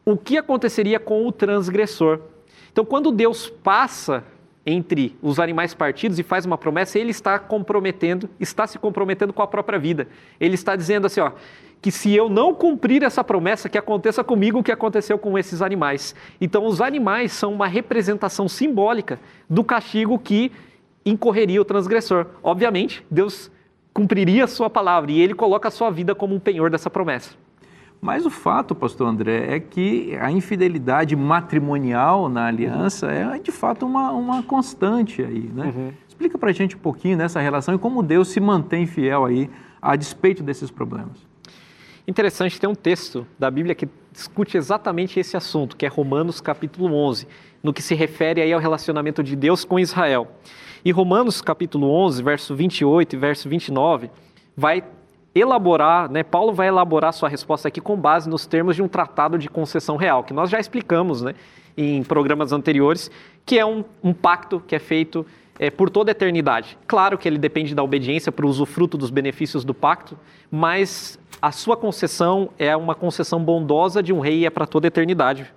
o 0.05 0.17
que 0.17 0.39
aconteceria 0.39 0.99
com 0.99 1.27
o 1.27 1.33
transgressor. 1.33 2.21
Então, 2.73 2.85
quando 2.85 3.11
Deus 3.11 3.51
passa 3.51 4.25
entre 4.69 5.17
os 5.23 5.41
animais 5.41 5.73
partidos 5.73 6.19
e 6.19 6.23
faz 6.23 6.45
uma 6.45 6.59
promessa, 6.59 6.99
ele 6.99 7.11
está 7.11 7.39
comprometendo, 7.39 8.29
está 8.39 8.67
se 8.67 8.79
comprometendo 8.79 9.33
com 9.33 9.41
a 9.41 9.47
própria 9.47 9.79
vida. 9.79 10.07
Ele 10.39 10.55
está 10.55 10.77
dizendo 10.77 11.07
assim, 11.07 11.21
ó, 11.21 11.33
que 11.81 11.91
se 11.91 12.15
eu 12.15 12.29
não 12.29 12.53
cumprir 12.53 13.03
essa 13.03 13.25
promessa, 13.25 13.69
que 13.69 13.79
aconteça 13.79 14.23
comigo 14.23 14.59
o 14.59 14.63
que 14.63 14.71
aconteceu 14.71 15.19
com 15.19 15.39
esses 15.39 15.63
animais. 15.63 16.15
Então, 16.39 16.67
os 16.67 16.83
animais 16.83 17.33
são 17.33 17.53
uma 17.53 17.67
representação 17.67 18.47
simbólica 18.47 19.19
do 19.49 19.65
castigo 19.65 20.19
que 20.19 20.53
incorreria 21.05 21.63
o 21.63 21.65
transgressor. 21.65 22.27
Obviamente, 22.43 23.03
Deus 23.11 23.51
cumpriria 23.95 24.45
a 24.45 24.49
sua 24.49 24.69
palavra 24.69 25.11
e 25.11 25.21
ele 25.21 25.35
coloca 25.35 25.69
a 25.69 25.71
sua 25.71 25.91
vida 25.91 26.15
como 26.15 26.35
um 26.35 26.41
penhor 26.41 26.71
dessa 26.71 26.91
promessa. 26.91 27.48
Mas 28.01 28.25
o 28.25 28.31
fato, 28.31 28.75
pastor 28.75 29.09
André, 29.09 29.55
é 29.55 29.61
que 29.61 30.17
a 30.21 30.31
infidelidade 30.31 31.17
matrimonial 31.17 32.29
na 32.29 32.47
aliança 32.47 33.11
é 33.11 33.39
de 33.39 33.51
fato 33.51 33.85
uma, 33.85 34.13
uma 34.13 34.43
constante 34.43 35.23
aí, 35.23 35.51
né? 35.53 35.73
Uhum. 35.75 35.93
Explica 36.09 36.39
para 36.39 36.51
a 36.51 36.53
gente 36.53 36.77
um 36.77 36.79
pouquinho 36.79 37.19
dessa 37.19 37.41
relação 37.41 37.75
e 37.75 37.79
como 37.79 38.03
Deus 38.03 38.29
se 38.29 38.41
mantém 38.41 38.87
fiel 38.87 39.25
aí 39.25 39.51
a 39.83 39.97
despeito 39.97 40.43
desses 40.43 40.71
problemas. 40.71 41.27
Interessante, 42.07 42.59
tem 42.59 42.71
um 42.71 42.75
texto 42.75 43.27
da 43.39 43.51
Bíblia 43.51 43.75
que 43.75 43.89
discute 44.13 44.57
exatamente 44.57 45.21
esse 45.21 45.37
assunto, 45.37 45.77
que 45.77 45.85
é 45.85 45.89
Romanos 45.89 46.41
capítulo 46.41 46.95
11, 46.95 47.27
no 47.63 47.73
que 47.73 47.83
se 47.83 47.95
refere 47.95 48.41
aí 48.41 48.53
ao 48.53 48.61
relacionamento 48.61 49.23
de 49.23 49.37
Deus 49.37 49.65
com 49.65 49.79
Israel. 49.79 50.27
E 50.85 50.91
Romanos 50.91 51.43
capítulo 51.43 51.91
11, 51.91 52.23
verso 52.23 52.55
28 52.55 53.15
e 53.15 53.19
verso 53.19 53.49
29, 53.49 54.11
vai 54.57 54.83
elaborar, 55.41 56.11
né, 56.11 56.23
Paulo 56.23 56.53
vai 56.53 56.69
elaborar 56.69 57.13
sua 57.13 57.29
resposta 57.29 57.69
aqui 57.69 57.81
com 57.81 57.97
base 57.97 58.29
nos 58.29 58.47
termos 58.47 58.77
de 58.77 58.83
um 58.83 58.89
tratado 58.89 59.39
de 59.39 59.49
concessão 59.49 59.97
real, 59.97 60.25
que 60.25 60.33
nós 60.33 60.51
já 60.51 60.59
explicamos 60.59 61.23
né, 61.23 61.35
em 61.77 62.03
programas 62.03 62.53
anteriores, 62.53 63.11
que 63.45 63.59
é 63.59 63.65
um, 63.65 63.85
um 64.03 64.13
pacto 64.13 64.63
que 64.67 64.75
é 64.75 64.79
feito 64.79 65.25
é, 65.59 65.71
por 65.71 65.91
toda 65.91 66.11
a 66.11 66.13
eternidade. 66.13 66.79
Claro 66.87 67.19
que 67.19 67.27
ele 67.29 67.39
depende 67.39 67.75
da 67.75 67.83
obediência 67.83 68.31
para 68.31 68.47
o 68.47 68.49
usufruto 68.49 68.97
dos 68.97 69.11
benefícios 69.11 69.65
do 69.65 69.75
pacto, 69.75 70.19
mas 70.51 71.19
a 71.43 71.53
sua 71.53 71.77
concessão 71.77 72.51
é 72.59 72.77
uma 72.77 72.95
concessão 72.95 73.43
bondosa 73.43 74.03
de 74.03 74.13
um 74.13 74.21
rei 74.21 74.41
e 74.41 74.47
é 74.47 74.51
para 74.51 74.67
toda 74.67 74.87
a 74.87 74.89
eternidade. 74.89 75.53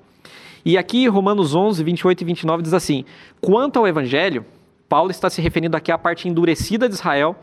E 0.64 0.78
aqui, 0.78 1.08
Romanos 1.08 1.56
11, 1.56 1.84
28 1.84 2.22
e 2.22 2.26
29 2.26 2.64
diz 2.64 2.74
assim: 2.74 3.04
Quanto 3.40 3.80
ao 3.80 3.88
evangelho, 3.88 4.46
Paulo 4.88 5.10
está 5.10 5.30
se 5.30 5.42
referindo 5.42 5.76
aqui 5.76 5.92
à 5.92 5.98
parte 5.98 6.28
endurecida 6.28 6.88
de 6.88 6.96
Israel 6.96 7.36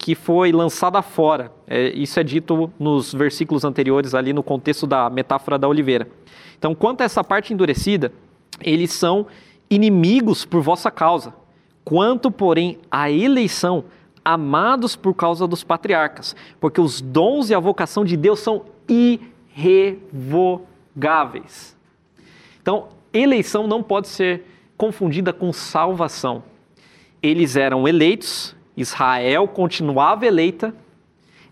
que 0.00 0.14
foi 0.14 0.50
lançada 0.50 1.02
fora. 1.02 1.52
É, 1.66 1.90
isso 1.90 2.18
é 2.18 2.24
dito 2.24 2.72
nos 2.78 3.12
versículos 3.12 3.66
anteriores, 3.66 4.14
ali 4.14 4.32
no 4.32 4.42
contexto 4.42 4.86
da 4.86 5.10
metáfora 5.10 5.58
da 5.58 5.68
oliveira. 5.68 6.08
Então, 6.58 6.74
quanto 6.74 7.02
a 7.02 7.04
essa 7.04 7.22
parte 7.22 7.52
endurecida, 7.52 8.10
eles 8.62 8.92
são 8.92 9.26
inimigos 9.68 10.46
por 10.46 10.62
vossa 10.62 10.90
causa. 10.90 11.34
Quanto, 11.84 12.30
porém, 12.30 12.78
à 12.90 13.10
eleição, 13.10 13.84
amados 14.24 14.96
por 14.96 15.12
causa 15.12 15.46
dos 15.46 15.62
patriarcas, 15.62 16.34
porque 16.58 16.80
os 16.80 17.02
dons 17.02 17.50
e 17.50 17.54
a 17.54 17.60
vocação 17.60 18.02
de 18.02 18.16
Deus 18.16 18.40
são 18.40 18.64
irrevogáveis. 18.88 21.76
Então, 22.62 22.88
eleição 23.12 23.66
não 23.66 23.82
pode 23.82 24.08
ser 24.08 24.46
confundida 24.78 25.30
com 25.30 25.52
salvação. 25.52 26.42
Eles 27.22 27.54
eram 27.54 27.86
eleitos, 27.86 28.56
Israel 28.80 29.46
continuava 29.48 30.26
eleita, 30.26 30.74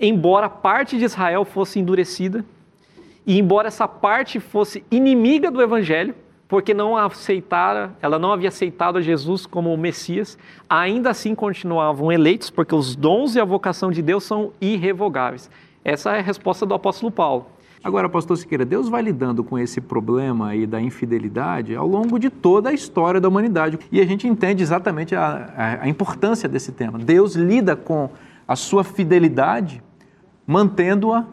embora 0.01 0.49
parte 0.49 0.99
de 0.99 1.05
Israel 1.05 1.45
fosse 1.45 1.79
endurecida, 1.79 2.45
e 3.27 3.39
embora 3.39 3.69
essa 3.69 3.87
parte 3.87 4.41
fosse 4.41 4.85
inimiga 4.91 5.51
do 5.51 5.61
evangelho, 5.61 6.15
porque 6.49 6.73
não 6.73 6.97
aceitara, 6.97 7.95
ela 8.01 8.19
não 8.19 8.33
havia 8.33 8.49
aceitado 8.49 9.03
Jesus 9.03 9.45
como 9.45 9.73
o 9.73 9.77
Messias, 9.77 10.39
ainda 10.69 11.11
assim 11.11 11.35
continuavam 11.35 12.11
eleitos, 12.11 12.49
porque 12.49 12.75
os 12.75 12.97
dons 12.97 13.37
e 13.37 13.41
a 13.41 13.45
vocação 13.45 13.91
de 13.91 14.01
Deus 14.01 14.25
são 14.25 14.53
irrevogáveis. 14.59 15.51
Essa 15.85 16.17
é 16.17 16.21
a 16.21 16.23
resposta 16.23 16.65
do 16.65 16.73
apóstolo 16.73 17.13
Paulo. 17.13 17.47
Agora, 17.83 18.09
pastor 18.09 18.37
Siqueira, 18.37 18.65
Deus 18.65 18.89
vai 18.89 19.03
lidando 19.03 19.45
com 19.45 19.59
esse 19.59 19.81
problema 19.81 20.49
aí 20.49 20.67
da 20.67 20.81
infidelidade 20.81 21.75
ao 21.75 21.87
longo 21.87 22.19
de 22.19 22.29
toda 22.29 22.71
a 22.71 22.73
história 22.73 23.21
da 23.21 23.29
humanidade. 23.29 23.79
E 23.91 24.01
a 24.01 24.05
gente 24.05 24.27
entende 24.27 24.63
exatamente 24.63 25.15
a, 25.15 25.53
a, 25.57 25.85
a 25.85 25.89
importância 25.89 26.49
desse 26.49 26.73
tema. 26.73 26.99
Deus 26.99 27.35
lida 27.35 27.77
com 27.77 28.11
a 28.47 28.57
sua 28.57 28.83
fidelidade, 28.83 29.83
mantendo-a 30.47 31.27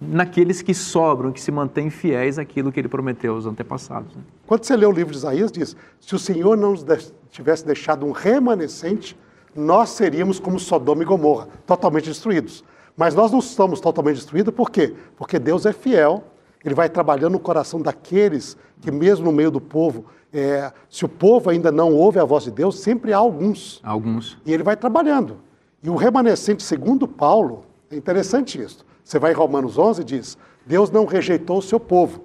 naqueles 0.00 0.62
que 0.62 0.74
sobram, 0.74 1.30
que 1.30 1.40
se 1.40 1.52
mantêm 1.52 1.90
fiéis 1.90 2.38
àquilo 2.38 2.72
que 2.72 2.80
ele 2.80 2.88
prometeu 2.88 3.34
aos 3.34 3.46
antepassados. 3.46 4.14
Né? 4.16 4.22
Quando 4.46 4.64
você 4.64 4.76
lê 4.76 4.86
o 4.86 4.92
livro 4.92 5.12
de 5.12 5.18
Isaías, 5.18 5.52
diz: 5.52 5.76
se 6.00 6.14
o 6.14 6.18
Senhor 6.18 6.56
não 6.56 6.72
nos 6.72 7.14
tivesse 7.30 7.64
deixado 7.64 8.04
um 8.06 8.10
remanescente, 8.10 9.16
nós 9.54 9.90
seríamos 9.90 10.40
como 10.40 10.58
Sodoma 10.58 11.02
e 11.02 11.06
Gomorra, 11.06 11.48
totalmente 11.66 12.08
destruídos. 12.08 12.64
Mas 12.96 13.14
nós 13.14 13.32
não 13.32 13.38
estamos 13.38 13.80
totalmente 13.80 14.16
destruídos, 14.16 14.54
por 14.54 14.70
quê? 14.70 14.94
Porque 15.16 15.38
Deus 15.38 15.66
é 15.66 15.72
fiel, 15.72 16.24
Ele 16.64 16.74
vai 16.74 16.88
trabalhando 16.88 17.32
no 17.32 17.40
coração 17.40 17.80
daqueles 17.80 18.56
que, 18.80 18.90
mesmo 18.90 19.26
no 19.26 19.32
meio 19.32 19.50
do 19.50 19.60
povo, 19.60 20.04
é, 20.32 20.72
se 20.88 21.04
o 21.04 21.08
povo 21.08 21.50
ainda 21.50 21.70
não 21.70 21.94
ouve 21.94 22.18
a 22.18 22.24
voz 22.24 22.44
de 22.44 22.50
Deus, 22.50 22.78
sempre 22.80 23.12
há 23.12 23.18
alguns. 23.18 23.80
Alguns. 23.82 24.38
E 24.44 24.52
Ele 24.52 24.62
vai 24.62 24.76
trabalhando. 24.76 25.38
E 25.82 25.90
o 25.90 25.96
remanescente, 25.96 26.62
segundo 26.62 27.08
Paulo, 27.08 27.64
é 27.90 27.96
interessante 27.96 28.60
isso. 28.60 28.84
Você 29.02 29.18
vai 29.18 29.32
em 29.32 29.34
Romanos 29.34 29.78
11 29.78 30.00
e 30.00 30.04
diz: 30.04 30.38
Deus 30.64 30.90
não 30.90 31.04
rejeitou 31.04 31.58
o 31.58 31.62
seu 31.62 31.80
povo, 31.80 32.22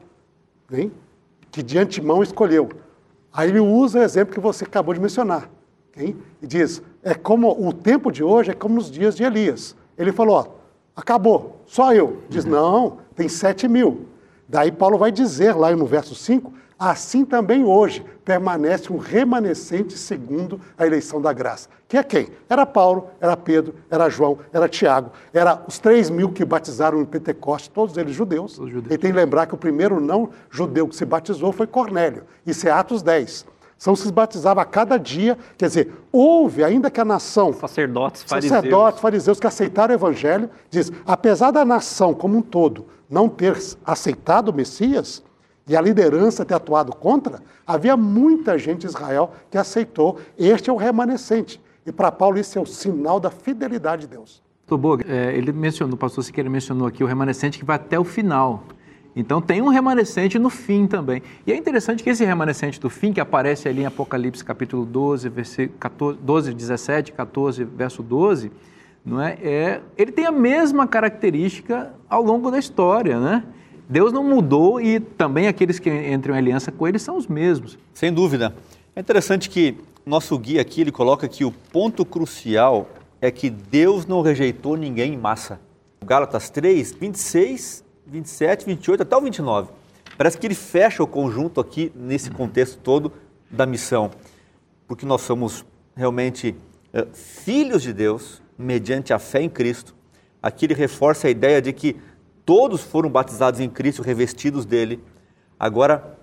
hein? 0.71 0.91
que 1.51 1.63
de 1.63 1.77
antemão 1.77 2.21
escolheu. 2.21 2.69
Aí 3.33 3.49
ele 3.49 3.59
usa 3.59 3.99
o 3.99 4.03
exemplo 4.03 4.33
que 4.33 4.39
você 4.39 4.63
acabou 4.63 4.93
de 4.93 4.99
mencionar. 4.99 5.49
Hein? 5.95 6.15
E 6.41 6.47
diz: 6.47 6.81
é 7.03 7.15
como 7.15 7.49
o 7.67 7.73
tempo 7.73 8.11
de 8.11 8.23
hoje 8.23 8.51
é 8.51 8.53
como 8.53 8.75
nos 8.75 8.91
dias 8.91 9.15
de 9.15 9.23
Elias. 9.23 9.75
Ele 9.97 10.11
falou: 10.11 10.35
ó, 10.35 10.56
acabou, 10.97 11.61
só 11.65 11.93
eu. 11.93 12.23
Diz: 12.27 12.43
uhum. 12.43 12.51
não, 12.51 12.97
tem 13.15 13.29
sete 13.29 13.67
mil. 13.67 14.07
Daí 14.49 14.71
Paulo 14.71 14.97
vai 14.97 15.11
dizer 15.11 15.55
lá 15.55 15.73
no 15.75 15.85
verso 15.85 16.15
5 16.15 16.57
assim 16.79 17.25
também 17.25 17.63
hoje 17.63 18.05
permanece 18.23 18.91
um 18.91 18.97
remanescente 18.97 19.97
segundo 19.97 20.59
a 20.77 20.85
eleição 20.85 21.21
da 21.21 21.33
graça. 21.33 21.69
Que 21.87 21.97
é 21.97 22.03
quem? 22.03 22.27
Era 22.49 22.65
Paulo, 22.65 23.09
era 23.19 23.35
Pedro, 23.35 23.75
era 23.89 24.09
João, 24.09 24.37
era 24.51 24.67
Tiago, 24.67 25.11
era 25.33 25.63
os 25.67 25.79
três 25.79 26.09
mil 26.09 26.31
que 26.31 26.45
batizaram 26.45 27.01
em 27.01 27.05
Pentecoste, 27.05 27.69
todos 27.69 27.97
eles 27.97 28.13
judeus. 28.13 28.55
judeus. 28.55 28.85
E 28.85 28.97
tem 28.97 29.11
que 29.11 29.17
lembrar 29.17 29.47
que 29.47 29.55
o 29.55 29.57
primeiro 29.57 29.99
não 29.99 30.29
judeu 30.49 30.87
que 30.87 30.95
se 30.95 31.05
batizou 31.05 31.51
foi 31.51 31.65
Cornélio. 31.65 32.23
Isso 32.45 32.67
é 32.67 32.71
Atos 32.71 33.01
10. 33.01 33.45
São 33.77 33.95
se 33.95 34.11
batizava 34.11 34.61
a 34.61 34.65
cada 34.65 34.97
dia, 34.97 35.37
quer 35.57 35.67
dizer, 35.67 35.93
houve, 36.11 36.63
ainda 36.63 36.89
que 36.89 36.99
a 36.99 37.05
nação. 37.05 37.53
Sacerdotes, 37.53 38.23
fariseus. 38.23 38.51
Sacerdotes, 38.51 38.99
fariseus 38.99 39.39
que 39.39 39.47
aceitaram 39.47 39.93
o 39.93 39.97
evangelho, 39.97 40.49
diz, 40.69 40.91
apesar 41.05 41.51
da 41.51 41.63
nação 41.63 42.13
como 42.13 42.37
um 42.37 42.41
todo 42.41 42.85
não 43.09 43.29
ter 43.29 43.57
aceitado 43.85 44.49
o 44.49 44.53
Messias, 44.53 45.23
e 45.67 45.75
a 45.75 45.81
liderança 45.81 46.45
ter 46.45 46.53
atuado 46.53 46.95
contra, 46.95 47.41
havia 47.65 47.97
muita 47.97 48.57
gente 48.57 48.85
em 48.85 48.89
Israel 48.89 49.33
que 49.51 49.57
aceitou. 49.57 50.17
Este 50.37 50.69
é 50.69 50.73
o 50.73 50.77
remanescente. 50.77 51.61
E 51.85 51.91
para 51.91 52.11
Paulo 52.11 52.39
isso 52.39 52.57
é 52.57 52.61
o 52.61 52.65
sinal 52.65 53.19
da 53.19 53.29
fidelidade 53.29 54.03
de 54.03 54.07
Deus. 54.07 54.41
Doutor 54.65 55.01
é, 55.07 55.35
ele 55.35 55.51
mencionou, 55.51 55.95
o 55.95 55.97
pastor 55.97 56.23
Siqueira 56.23 56.49
mencionou 56.49 56.87
aqui 56.87 57.03
o 57.03 57.07
remanescente 57.07 57.59
que 57.59 57.65
vai 57.65 57.75
até 57.75 57.99
o 57.99 58.05
final. 58.05 58.63
Então 59.19 59.41
tem 59.41 59.63
um 59.63 59.67
remanescente 59.67 60.37
no 60.37 60.47
fim 60.47 60.85
também. 60.85 61.23
E 61.45 61.51
é 61.51 61.57
interessante 61.57 62.03
que 62.03 62.09
esse 62.11 62.23
remanescente 62.23 62.79
do 62.79 62.87
fim, 62.87 63.11
que 63.11 63.19
aparece 63.19 63.67
ali 63.67 63.81
em 63.81 63.85
Apocalipse 63.87 64.45
capítulo 64.45 64.85
12, 64.85 65.27
versículo 65.27 65.79
14, 65.79 66.19
12 66.21 66.53
17, 66.53 67.11
14, 67.13 67.63
verso 67.63 68.03
12, 68.03 68.51
não 69.03 69.19
é? 69.19 69.33
é, 69.41 69.81
ele 69.97 70.11
tem 70.11 70.27
a 70.27 70.31
mesma 70.31 70.85
característica 70.85 71.91
ao 72.07 72.21
longo 72.21 72.51
da 72.51 72.59
história, 72.59 73.19
né? 73.19 73.43
Deus 73.89 74.13
não 74.13 74.23
mudou 74.23 74.79
e 74.79 74.99
também 74.99 75.47
aqueles 75.47 75.79
que 75.79 75.89
entram 75.89 76.35
em 76.35 76.37
aliança 76.37 76.71
com 76.71 76.87
ele 76.87 76.99
são 76.99 77.17
os 77.17 77.25
mesmos. 77.25 77.75
Sem 77.95 78.13
dúvida. 78.13 78.53
É 78.95 78.99
interessante 78.99 79.49
que 79.49 79.77
nosso 80.05 80.37
guia 80.37 80.61
aqui 80.61 80.81
ele 80.81 80.91
coloca 80.91 81.27
que 81.27 81.43
o 81.43 81.51
ponto 81.51 82.05
crucial 82.05 82.87
é 83.19 83.31
que 83.31 83.49
Deus 83.49 84.05
não 84.05 84.21
rejeitou 84.21 84.77
ninguém 84.77 85.13
em 85.13 85.17
massa. 85.17 85.59
Gálatas 86.05 86.51
3, 86.51 86.91
26, 86.93 87.86
27, 88.07 88.65
28 88.65 89.03
até 89.03 89.15
o 89.15 89.21
29. 89.21 89.69
Parece 90.17 90.37
que 90.37 90.47
ele 90.47 90.55
fecha 90.55 91.03
o 91.03 91.07
conjunto 91.07 91.59
aqui 91.59 91.91
nesse 91.95 92.31
contexto 92.31 92.79
todo 92.79 93.11
da 93.49 93.65
missão, 93.65 94.11
porque 94.87 95.05
nós 95.05 95.21
somos 95.21 95.65
realmente 95.95 96.55
é, 96.93 97.05
filhos 97.13 97.81
de 97.81 97.93
Deus 97.93 98.41
mediante 98.57 99.13
a 99.13 99.19
fé 99.19 99.41
em 99.41 99.49
Cristo. 99.49 99.95
Aqui 100.41 100.65
ele 100.65 100.73
reforça 100.73 101.27
a 101.27 101.29
ideia 101.29 101.61
de 101.61 101.71
que 101.73 101.95
todos 102.45 102.81
foram 102.81 103.09
batizados 103.09 103.59
em 103.59 103.69
Cristo, 103.69 104.01
revestidos 104.01 104.65
dele. 104.65 105.03
Agora, 105.59 106.17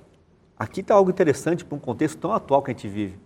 aqui 0.59 0.81
está 0.81 0.95
algo 0.95 1.11
interessante 1.11 1.65
para 1.65 1.77
um 1.77 1.81
contexto 1.81 2.19
tão 2.19 2.33
atual 2.33 2.63
que 2.63 2.71
a 2.71 2.75
gente 2.75 2.89
vive. 2.89 3.19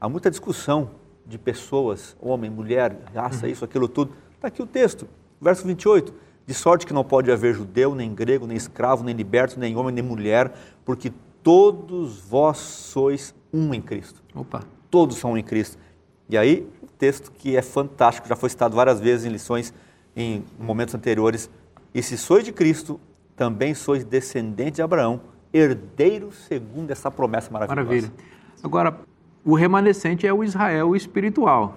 Há 0.00 0.08
muita 0.08 0.30
discussão 0.30 0.90
de 1.26 1.38
pessoas, 1.38 2.16
homem, 2.20 2.50
mulher, 2.50 2.96
raça, 3.14 3.46
uhum. 3.46 3.52
isso, 3.52 3.64
aquilo 3.64 3.88
tudo. 3.88 4.14
Está 4.34 4.48
aqui 4.48 4.62
o 4.62 4.66
texto, 4.66 5.08
verso 5.40 5.66
28. 5.66 6.25
De 6.46 6.54
sorte 6.54 6.86
que 6.86 6.92
não 6.92 7.02
pode 7.02 7.30
haver 7.30 7.54
judeu, 7.54 7.94
nem 7.94 8.14
grego, 8.14 8.46
nem 8.46 8.56
escravo, 8.56 9.02
nem 9.02 9.14
liberto, 9.14 9.58
nem 9.58 9.76
homem, 9.76 9.92
nem 9.92 10.04
mulher, 10.04 10.52
porque 10.84 11.12
todos 11.42 12.20
vós 12.20 12.58
sois 12.58 13.34
um 13.52 13.74
em 13.74 13.82
Cristo. 13.82 14.22
Opa. 14.34 14.62
Todos 14.88 15.16
são 15.16 15.32
um 15.32 15.36
em 15.36 15.42
Cristo. 15.42 15.76
E 16.28 16.38
aí, 16.38 16.68
o 16.80 16.86
texto 16.86 17.32
que 17.32 17.56
é 17.56 17.62
fantástico, 17.62 18.28
já 18.28 18.36
foi 18.36 18.48
citado 18.48 18.76
várias 18.76 19.00
vezes 19.00 19.26
em 19.26 19.30
lições 19.30 19.74
em 20.14 20.44
momentos 20.58 20.94
anteriores, 20.94 21.50
e 21.92 22.02
se 22.02 22.16
sois 22.16 22.44
de 22.44 22.52
Cristo, 22.52 23.00
também 23.34 23.74
sois 23.74 24.04
descendentes 24.04 24.76
de 24.76 24.82
Abraão, 24.82 25.20
herdeiros 25.52 26.36
segundo 26.46 26.90
essa 26.90 27.10
promessa 27.10 27.50
maravilhosa. 27.50 27.86
Maravilha. 27.86 28.12
Agora, 28.62 28.98
o 29.44 29.54
remanescente 29.54 30.26
é 30.26 30.32
o 30.32 30.42
Israel 30.42 30.96
espiritual. 30.96 31.76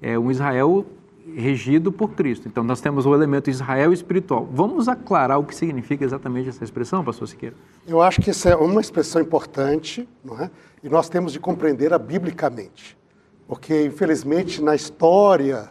É 0.00 0.18
um 0.18 0.30
Israel 0.30 0.86
regido 1.34 1.92
por 1.92 2.10
Cristo. 2.10 2.48
Então, 2.48 2.64
nós 2.64 2.80
temos 2.80 3.06
o 3.06 3.14
elemento 3.14 3.48
Israel 3.48 3.92
espiritual. 3.92 4.48
Vamos 4.52 4.88
aclarar 4.88 5.38
o 5.38 5.44
que 5.44 5.54
significa 5.54 6.04
exatamente 6.04 6.48
essa 6.48 6.64
expressão, 6.64 7.04
pastor 7.04 7.28
Siqueira? 7.28 7.56
Eu 7.86 8.02
acho 8.02 8.20
que 8.20 8.30
essa 8.30 8.50
é 8.50 8.56
uma 8.56 8.80
expressão 8.80 9.22
importante, 9.22 10.08
não 10.24 10.40
é? 10.40 10.50
E 10.82 10.88
nós 10.88 11.08
temos 11.08 11.32
de 11.32 11.40
compreender-a 11.40 11.98
biblicamente. 11.98 12.96
Porque, 13.46 13.84
infelizmente, 13.86 14.62
na 14.62 14.74
história 14.74 15.70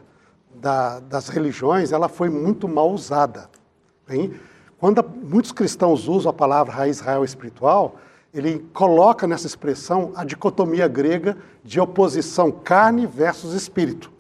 da, 0.56 1.00
das 1.00 1.30
religiões, 1.30 1.92
ela 1.92 2.08
foi 2.08 2.30
muito 2.30 2.68
mal 2.68 2.92
usada. 2.92 3.50
Quando 4.78 5.04
muitos 5.24 5.52
cristãos 5.52 6.08
usam 6.08 6.30
a 6.30 6.34
palavra 6.34 6.88
Israel 6.88 7.24
espiritual, 7.24 7.96
ele 8.34 8.60
coloca 8.74 9.28
nessa 9.28 9.48
expressão 9.48 10.12
a 10.16 10.24
dicotomia 10.24 10.88
grega 10.88 11.38
de 11.64 11.80
oposição 11.80 12.52
carne 12.52 13.06
versus 13.06 13.54
espírito. 13.54 14.12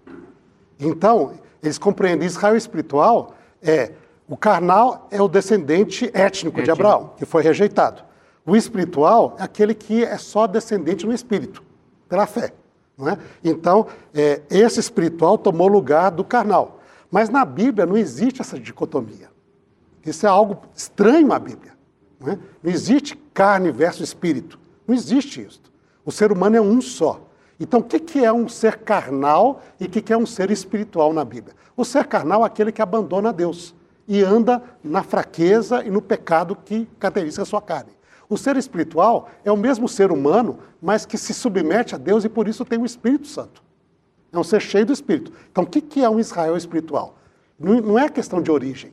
Então, 0.81 1.33
eles 1.61 1.77
compreendem 1.77 2.25
Israel 2.27 2.57
espiritual 2.57 3.35
é 3.61 3.91
o 4.27 4.35
carnal 4.35 5.07
é 5.11 5.21
o 5.21 5.27
descendente 5.27 6.05
étnico, 6.05 6.17
étnico, 6.19 6.63
de 6.63 6.71
Abraão, 6.71 7.11
que 7.17 7.25
foi 7.25 7.43
rejeitado. 7.43 8.01
O 8.45 8.55
espiritual 8.55 9.35
é 9.37 9.43
aquele 9.43 9.75
que 9.75 10.03
é 10.03 10.17
só 10.17 10.47
descendente 10.47 11.05
no 11.05 11.13
espírito, 11.13 11.61
pela 12.09 12.25
fé. 12.25 12.53
Não 12.97 13.09
é? 13.09 13.17
Então, 13.43 13.87
é, 14.13 14.41
esse 14.49 14.79
espiritual 14.79 15.37
tomou 15.37 15.67
lugar 15.67 16.11
do 16.11 16.23
carnal. 16.23 16.79
Mas 17.11 17.29
na 17.29 17.43
Bíblia 17.43 17.85
não 17.85 17.97
existe 17.97 18.41
essa 18.41 18.57
dicotomia. 18.57 19.29
Isso 20.05 20.25
é 20.25 20.29
algo 20.29 20.63
estranho 20.73 21.31
à 21.33 21.37
Bíblia. 21.37 21.73
Não, 22.19 22.31
é? 22.31 22.39
não 22.63 22.71
existe 22.71 23.15
carne 23.33 23.71
versus 23.71 24.09
espírito. 24.09 24.57
Não 24.87 24.95
existe 24.95 25.41
isso. 25.41 25.61
O 26.05 26.11
ser 26.11 26.31
humano 26.31 26.55
é 26.55 26.61
um 26.61 26.81
só. 26.81 27.27
Então, 27.61 27.79
o 27.79 27.83
que 27.83 28.25
é 28.25 28.33
um 28.33 28.49
ser 28.49 28.77
carnal 28.77 29.61
e 29.79 29.85
o 29.85 29.87
que 29.87 30.11
é 30.11 30.17
um 30.17 30.25
ser 30.25 30.49
espiritual 30.49 31.13
na 31.13 31.23
Bíblia? 31.23 31.55
O 31.77 31.85
ser 31.85 32.07
carnal 32.07 32.41
é 32.41 32.47
aquele 32.47 32.71
que 32.71 32.81
abandona 32.81 33.31
Deus 33.31 33.75
e 34.07 34.23
anda 34.23 34.63
na 34.83 35.03
fraqueza 35.03 35.85
e 35.85 35.91
no 35.91 36.01
pecado 36.01 36.55
que 36.55 36.87
caracteriza 36.99 37.43
a 37.43 37.45
sua 37.45 37.61
carne. 37.61 37.91
O 38.27 38.35
ser 38.35 38.57
espiritual 38.57 39.29
é 39.45 39.51
o 39.51 39.57
mesmo 39.57 39.87
ser 39.87 40.11
humano, 40.11 40.57
mas 40.81 41.05
que 41.05 41.19
se 41.19 41.35
submete 41.35 41.93
a 41.93 41.99
Deus 41.99 42.25
e 42.25 42.29
por 42.29 42.47
isso 42.47 42.65
tem 42.65 42.79
o 42.79 42.85
Espírito 42.85 43.27
Santo. 43.27 43.61
É 44.33 44.39
um 44.39 44.43
ser 44.43 44.59
cheio 44.59 44.87
do 44.87 44.93
Espírito. 44.93 45.31
Então, 45.51 45.63
o 45.63 45.67
que 45.67 46.03
é 46.03 46.09
um 46.09 46.19
Israel 46.19 46.57
espiritual? 46.57 47.15
Não 47.59 47.99
é 47.99 48.09
questão 48.09 48.41
de 48.41 48.49
origem, 48.49 48.91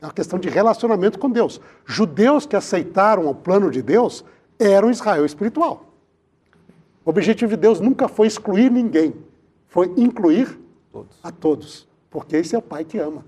é 0.00 0.06
uma 0.06 0.12
questão 0.12 0.38
de 0.38 0.48
relacionamento 0.48 1.18
com 1.18 1.28
Deus. 1.28 1.60
Judeus 1.84 2.46
que 2.46 2.56
aceitaram 2.56 3.26
o 3.26 3.34
plano 3.34 3.70
de 3.70 3.82
Deus 3.82 4.24
eram 4.58 4.90
Israel 4.90 5.26
espiritual. 5.26 5.85
O 7.06 7.10
objetivo 7.10 7.50
de 7.50 7.56
Deus 7.56 7.78
nunca 7.78 8.08
foi 8.08 8.26
excluir 8.26 8.68
ninguém, 8.68 9.14
foi 9.68 9.92
incluir 9.96 10.58
todos. 10.92 11.16
a 11.22 11.30
todos, 11.30 11.88
porque 12.10 12.34
esse 12.34 12.56
é 12.56 12.58
o 12.58 12.62
Pai 12.62 12.84
que 12.84 12.98
ama. 12.98 13.24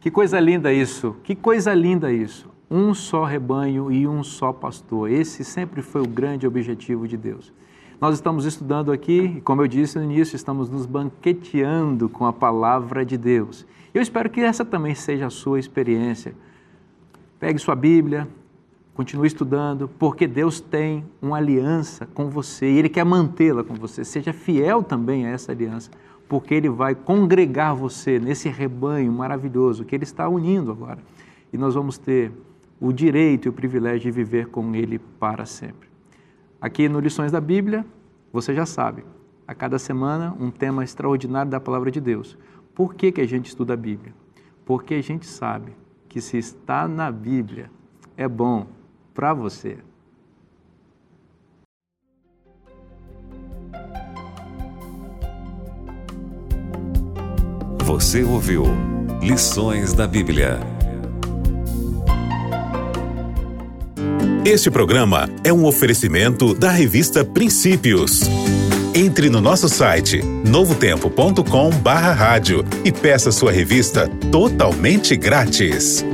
Que 0.00 0.10
coisa 0.10 0.40
linda 0.40 0.72
isso, 0.72 1.14
que 1.22 1.36
coisa 1.36 1.72
linda 1.72 2.12
isso. 2.12 2.50
Um 2.68 2.92
só 2.92 3.22
rebanho 3.22 3.92
e 3.92 4.08
um 4.08 4.24
só 4.24 4.52
pastor. 4.52 5.08
Esse 5.08 5.44
sempre 5.44 5.80
foi 5.80 6.00
o 6.00 6.08
grande 6.08 6.44
objetivo 6.44 7.06
de 7.06 7.16
Deus. 7.16 7.52
Nós 8.00 8.16
estamos 8.16 8.44
estudando 8.46 8.90
aqui, 8.90 9.36
e 9.36 9.40
como 9.40 9.62
eu 9.62 9.68
disse 9.68 9.96
no 9.96 10.04
início, 10.04 10.34
estamos 10.34 10.68
nos 10.68 10.84
banqueteando 10.84 12.08
com 12.08 12.26
a 12.26 12.32
palavra 12.32 13.06
de 13.06 13.16
Deus. 13.16 13.64
Eu 13.94 14.02
espero 14.02 14.28
que 14.28 14.40
essa 14.40 14.64
também 14.64 14.96
seja 14.96 15.26
a 15.26 15.30
sua 15.30 15.60
experiência. 15.60 16.34
Pegue 17.38 17.60
sua 17.60 17.76
Bíblia, 17.76 18.26
Continue 18.94 19.26
estudando, 19.26 19.88
porque 19.88 20.26
Deus 20.26 20.60
tem 20.60 21.04
uma 21.20 21.38
aliança 21.38 22.06
com 22.06 22.28
você 22.28 22.70
e 22.70 22.78
Ele 22.78 22.90
quer 22.90 23.04
mantê-la 23.04 23.64
com 23.64 23.74
você. 23.74 24.04
Seja 24.04 24.34
fiel 24.34 24.82
também 24.82 25.26
a 25.26 25.30
essa 25.30 25.50
aliança, 25.50 25.90
porque 26.28 26.52
Ele 26.52 26.68
vai 26.68 26.94
congregar 26.94 27.74
você 27.74 28.18
nesse 28.18 28.50
rebanho 28.50 29.10
maravilhoso 29.10 29.84
que 29.84 29.94
Ele 29.94 30.04
está 30.04 30.28
unindo 30.28 30.70
agora. 30.70 30.98
E 31.50 31.56
nós 31.56 31.74
vamos 31.74 31.96
ter 31.96 32.32
o 32.78 32.92
direito 32.92 33.46
e 33.46 33.48
o 33.48 33.52
privilégio 33.52 34.00
de 34.00 34.10
viver 34.10 34.48
com 34.48 34.74
Ele 34.74 34.98
para 34.98 35.46
sempre. 35.46 35.88
Aqui 36.60 36.86
no 36.86 37.00
Lições 37.00 37.32
da 37.32 37.40
Bíblia, 37.40 37.86
você 38.30 38.54
já 38.54 38.66
sabe, 38.66 39.04
a 39.48 39.54
cada 39.54 39.78
semana 39.78 40.36
um 40.38 40.50
tema 40.50 40.84
extraordinário 40.84 41.50
da 41.50 41.58
Palavra 41.58 41.90
de 41.90 42.00
Deus. 42.00 42.36
Por 42.74 42.94
que, 42.94 43.10
que 43.10 43.22
a 43.22 43.26
gente 43.26 43.46
estuda 43.46 43.72
a 43.72 43.76
Bíblia? 43.76 44.12
Porque 44.66 44.94
a 44.94 45.02
gente 45.02 45.26
sabe 45.26 45.72
que 46.08 46.20
se 46.20 46.36
está 46.36 46.86
na 46.86 47.10
Bíblia, 47.10 47.70
é 48.16 48.28
bom 48.28 48.66
para 49.14 49.34
você. 49.34 49.78
Você 57.84 58.22
ouviu 58.22 58.64
Lições 59.20 59.92
da 59.92 60.06
Bíblia. 60.06 60.60
Este 64.44 64.70
programa 64.70 65.28
é 65.44 65.52
um 65.52 65.64
oferecimento 65.64 66.52
da 66.52 66.70
revista 66.70 67.24
Princípios. 67.24 68.22
Entre 68.94 69.30
no 69.30 69.40
nosso 69.40 69.68
site 69.68 70.20
novotempo.com/rádio 70.22 72.64
e 72.84 72.90
peça 72.90 73.30
sua 73.30 73.52
revista 73.52 74.08
totalmente 74.32 75.14
grátis. 75.16 76.04